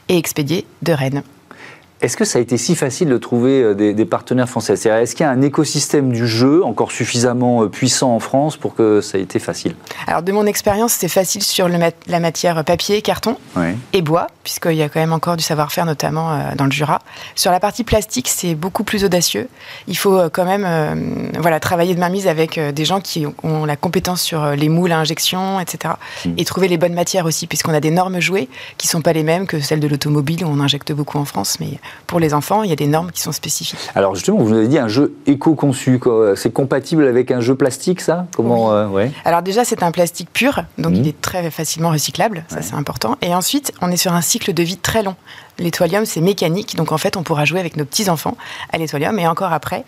et 0.10 0.17
expédié 0.17 0.65
de 0.82 0.93
Rennes. 0.93 1.24
Est-ce 2.02 2.18
que 2.18 2.26
ça 2.26 2.40
a 2.40 2.42
été 2.42 2.58
si 2.58 2.76
facile 2.76 3.10
de 3.10 3.18
trouver 3.20 3.62
euh, 3.62 3.74
des, 3.76 4.06
partenaires 4.06 4.50
français? 4.50 4.74
Est-ce 4.74 5.16
qu'il 5.16 5.24
y 5.24 5.28
a 5.28 5.30
un 5.30 5.42
écosystème 5.44 6.12
du 6.12 6.26
jeu 6.26 6.66
encore 6.66 6.92
suffisamment 6.92 7.64
euh, 7.64 7.68
puissant 7.68 8.16
en 8.16 8.20
France 8.20 8.58
pour 8.58 8.74
que 8.74 9.02
ça 9.02 9.20
ait 9.20 9.22
été 9.22 9.38
facile? 9.38 9.76
Alors, 10.08 10.24
de 10.24 10.32
mon 10.32 10.48
expérience, 10.48 10.94
c'est 10.94 11.08
facile 11.08 11.44
sur 11.44 11.70
la 11.70 12.20
matière 12.20 12.64
papier, 12.66 13.04
carton 13.04 13.38
et 13.94 14.02
bois, 14.02 14.28
puisqu'il 14.44 14.74
y 14.74 14.82
a 14.82 14.90
quand 14.90 15.00
même 15.00 15.14
encore 15.14 15.38
du 15.38 15.44
savoir-faire, 15.44 15.86
notamment 15.86 16.32
euh, 16.32 16.56
dans 16.56 16.66
le 16.66 16.72
Jura. 16.72 17.00
Sur 17.36 17.52
la 17.52 17.60
partie 17.60 17.84
plastique, 17.84 18.30
c'est 18.30 18.56
beaucoup 18.56 18.84
plus 18.84 19.04
audacieux. 19.04 19.48
Il 19.88 19.98
faut 19.98 20.20
quand 20.34 20.46
même 20.46 21.32
voilà, 21.40 21.60
travailler 21.60 21.94
de 21.94 22.00
mainmise 22.00 22.28
avec 22.28 22.60
des 22.60 22.86
gens 22.86 23.00
qui 23.00 23.26
ont 23.44 23.66
la 23.66 23.76
compétence 23.76 24.22
sur 24.22 24.52
les 24.52 24.70
moules 24.70 24.92
à 24.92 24.98
injection, 24.98 25.60
etc. 25.60 25.94
Hmm. 26.26 26.34
Et 26.38 26.46
trouver 26.46 26.68
les 26.68 26.78
bonnes 26.78 26.94
matières 26.94 27.26
aussi, 27.26 27.46
puisqu'on 27.46 27.74
a 27.74 27.80
des 27.80 27.92
normes 27.92 28.20
jouées 28.20 28.50
qui 28.78 28.88
ne 28.88 28.92
sont 28.92 29.02
pas 29.02 29.14
les 29.14 29.24
mêmes 29.24 29.46
que 29.46 29.60
celles 29.60 29.80
de 29.80 29.88
l'automobile, 29.88 30.44
où 30.44 30.48
on 30.48 30.60
injecte 30.60 30.92
beaucoup 30.94 31.20
en 31.20 31.26
France. 31.26 31.58
Mais 31.60 31.80
pour 32.08 32.20
les 32.20 32.34
enfants, 32.34 32.64
il 32.64 32.70
y 32.70 32.74
a 32.74 32.76
des 32.76 32.88
normes 32.88 33.12
qui 33.12 33.22
sont 33.22 33.32
spécifiques. 33.32 33.80
Alors 33.96 34.16
justement, 34.16 34.38
vous 34.38 34.50
nous 34.50 34.58
avez 34.58 34.68
dit 34.68 34.78
un 34.78 34.88
jeu 34.88 35.14
éco-conçu. 35.28 36.00
C'est 36.36 36.52
compatible 36.52 37.08
avec 37.08 37.32
un 37.32 37.40
jeu 37.40 37.56
plastique, 37.56 38.02
ça? 38.02 38.28
Comment 38.36 38.74
euh, 38.74 38.88
ouais. 38.88 39.12
Alors 39.26 39.42
déjà, 39.42 39.64
c'est 39.64 39.84
un 39.84 39.92
plastique 39.92 40.30
pur, 40.32 40.64
donc 40.78 40.94
il 40.96 41.02
mhm. 41.02 41.08
est 41.08 41.22
très 41.22 41.52
facilement 41.52 41.90
recyclable, 41.92 42.44
ça 42.48 42.62
c'est 42.62 42.76
important. 42.76 43.18
Et 43.22 43.34
ensuite, 43.34 43.74
on 43.82 43.92
est 43.92 43.98
sur 43.98 44.14
un 44.14 44.22
cycle 44.22 44.54
de 44.54 44.64
vie 44.64 44.78
très 44.78 45.04
long. 45.04 45.16
L'étoilium, 45.60 46.06
c'est 46.06 46.22
mécanique, 46.22 46.76
donc 46.76 46.92
en 46.92 46.98
fait, 46.98 47.18
on 47.18 47.24
pourra 47.24 47.46
jouer 47.46 47.60
avec 47.60 47.78
nos 47.78 47.86
petits-enfants 47.86 48.36
à 48.72 48.78
l'étoilium. 48.78 49.18
Et 49.20 49.28
encore 49.28 49.54
après, 49.54 49.86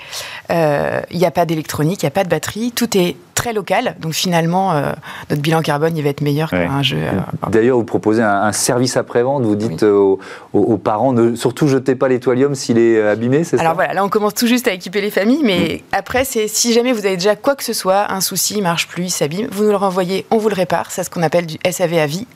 euh, 0.52 1.02
il 1.12 1.18
n'y 1.18 1.26
a 1.26 1.32
pas 1.32 1.46
d'électronique, 1.46 2.04
il 2.04 2.06
n'y 2.06 2.10
a 2.10 2.12
pas 2.12 2.24
de 2.24 2.30
batterie, 2.30 2.72
tout 2.72 2.98
est 2.98 3.16
très 3.44 3.52
local. 3.52 3.96
Donc 4.00 4.14
finalement, 4.14 4.72
euh, 4.72 4.94
notre 5.30 5.42
bilan 5.42 5.62
carbone, 5.62 5.98
il 5.98 6.04
va 6.04 6.10
être 6.10 6.22
meilleur 6.22 6.50
qu'un 6.50 6.82
jeu. 6.82 6.98
Euh, 6.98 7.50
D'ailleurs, 7.50 7.78
vous 7.78 7.84
proposez 7.84 8.24
un, 8.24 8.54
service 8.54 8.96
après-vente. 8.96 9.44
Vous 9.44 9.58
dites 9.58 9.84
aux, 9.84 10.20
parents, 10.78 11.12
ne 11.12 11.36
surtout 11.36 11.68
jetez 11.68 11.96
pas 11.96 12.08
l'étoilium 12.08 12.56
s'il 12.56 12.78
est 12.78 13.02
abîmé, 13.06 13.44
c'est 13.44 13.58
ça 13.58 13.64
Alors 13.64 13.76
voilà, 13.76 13.94
là, 13.94 14.06
on 14.06 14.10
commence 14.10 14.34
tout 14.34 14.48
juste 14.48 14.68
à 14.70 14.72
équiper 14.72 15.02
les 15.02 15.12
familles. 15.12 15.42
Mais 15.44 15.82
mm. 15.92 15.96
après, 15.98 16.24
c'est 16.24 16.48
si 16.48 16.72
jamais 16.72 16.94
vous 16.94 17.06
avez 17.06 17.18
déjà 17.18 17.36
quoi 17.36 17.56
que 17.56 17.66
ce 17.66 17.74
soit, 17.74 18.12
un 18.14 18.22
souci, 18.22 18.56
il 18.58 18.64
marche 18.64 18.88
plus, 18.88 19.04
il 19.06 19.10
s'abîme, 19.10 19.48
vous 19.52 19.66
nous 19.66 19.72
le 19.72 19.76
renvoyez, 19.76 20.26
on 20.32 20.38
vous 20.38 20.48
le 20.48 20.56
répare. 20.56 20.92
C'est 20.92 21.04
ce 21.04 21.10
qu'on 21.10 21.24
appelle 21.24 21.46
du 21.46 21.58
SAV 21.70 21.98
à 21.98 22.06
vie. 22.06 22.28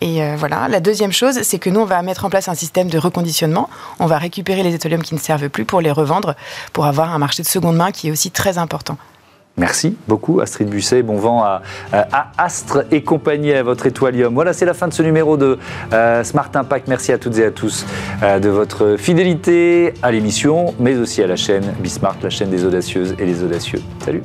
Et 0.00 0.20
voilà. 0.36 0.68
La 0.68 0.78
deuxième 0.78 1.12
chose, 1.12 1.42
c'est 1.42 1.58
que 1.58 1.70
nous, 1.70 1.80
on 1.80 1.86
va 1.86 2.00
mettre 2.02 2.24
en 2.24 2.30
place 2.30 2.48
un 2.48 2.54
système 2.54 2.88
de 2.88 2.98
reconditionnement. 2.98 3.68
On 3.98 4.06
va 4.06 4.18
récupérer 4.18 4.62
les 4.62 4.74
étholiums 4.74 5.02
qui 5.02 5.14
ne 5.14 5.20
servent 5.20 5.48
plus 5.48 5.64
pour 5.64 5.80
les 5.80 5.90
revendre, 5.90 6.36
pour 6.72 6.86
avoir 6.86 7.12
un 7.12 7.18
marché 7.18 7.42
de 7.42 7.48
seconde 7.48 7.76
main 7.76 7.90
qui 7.90 8.08
est 8.08 8.10
aussi 8.12 8.30
très 8.30 8.58
important. 8.58 8.96
Merci 9.56 9.96
beaucoup 10.08 10.40
Astrid 10.40 10.68
Busset, 10.68 11.02
bon 11.02 11.16
vent 11.16 11.44
à, 11.44 11.62
Astre 12.38 12.84
et 12.90 13.02
compagnie 13.02 13.52
à 13.52 13.62
votre 13.62 13.86
étoilium. 13.86 14.34
Voilà, 14.34 14.52
c'est 14.52 14.64
la 14.64 14.74
fin 14.74 14.88
de 14.88 14.94
ce 14.94 15.02
numéro 15.02 15.36
de 15.36 15.58
euh, 15.92 16.24
Smart 16.24 16.50
Impact. 16.54 16.88
Merci 16.88 17.12
à 17.12 17.18
toutes 17.18 17.38
et 17.38 17.44
à 17.44 17.50
tous 17.50 17.86
euh, 18.22 18.38
de 18.38 18.48
votre 18.48 18.96
fidélité 18.98 19.94
à 20.02 20.10
l'émission, 20.10 20.74
mais 20.78 20.96
aussi 20.96 21.22
à 21.22 21.26
la 21.26 21.36
chaîne 21.36 21.74
Bismart, 21.80 22.16
la 22.22 22.30
chaîne 22.30 22.50
des 22.50 22.64
audacieuses 22.64 23.14
et 23.18 23.26
des 23.26 23.42
audacieux. 23.44 23.80
Salut 24.04 24.22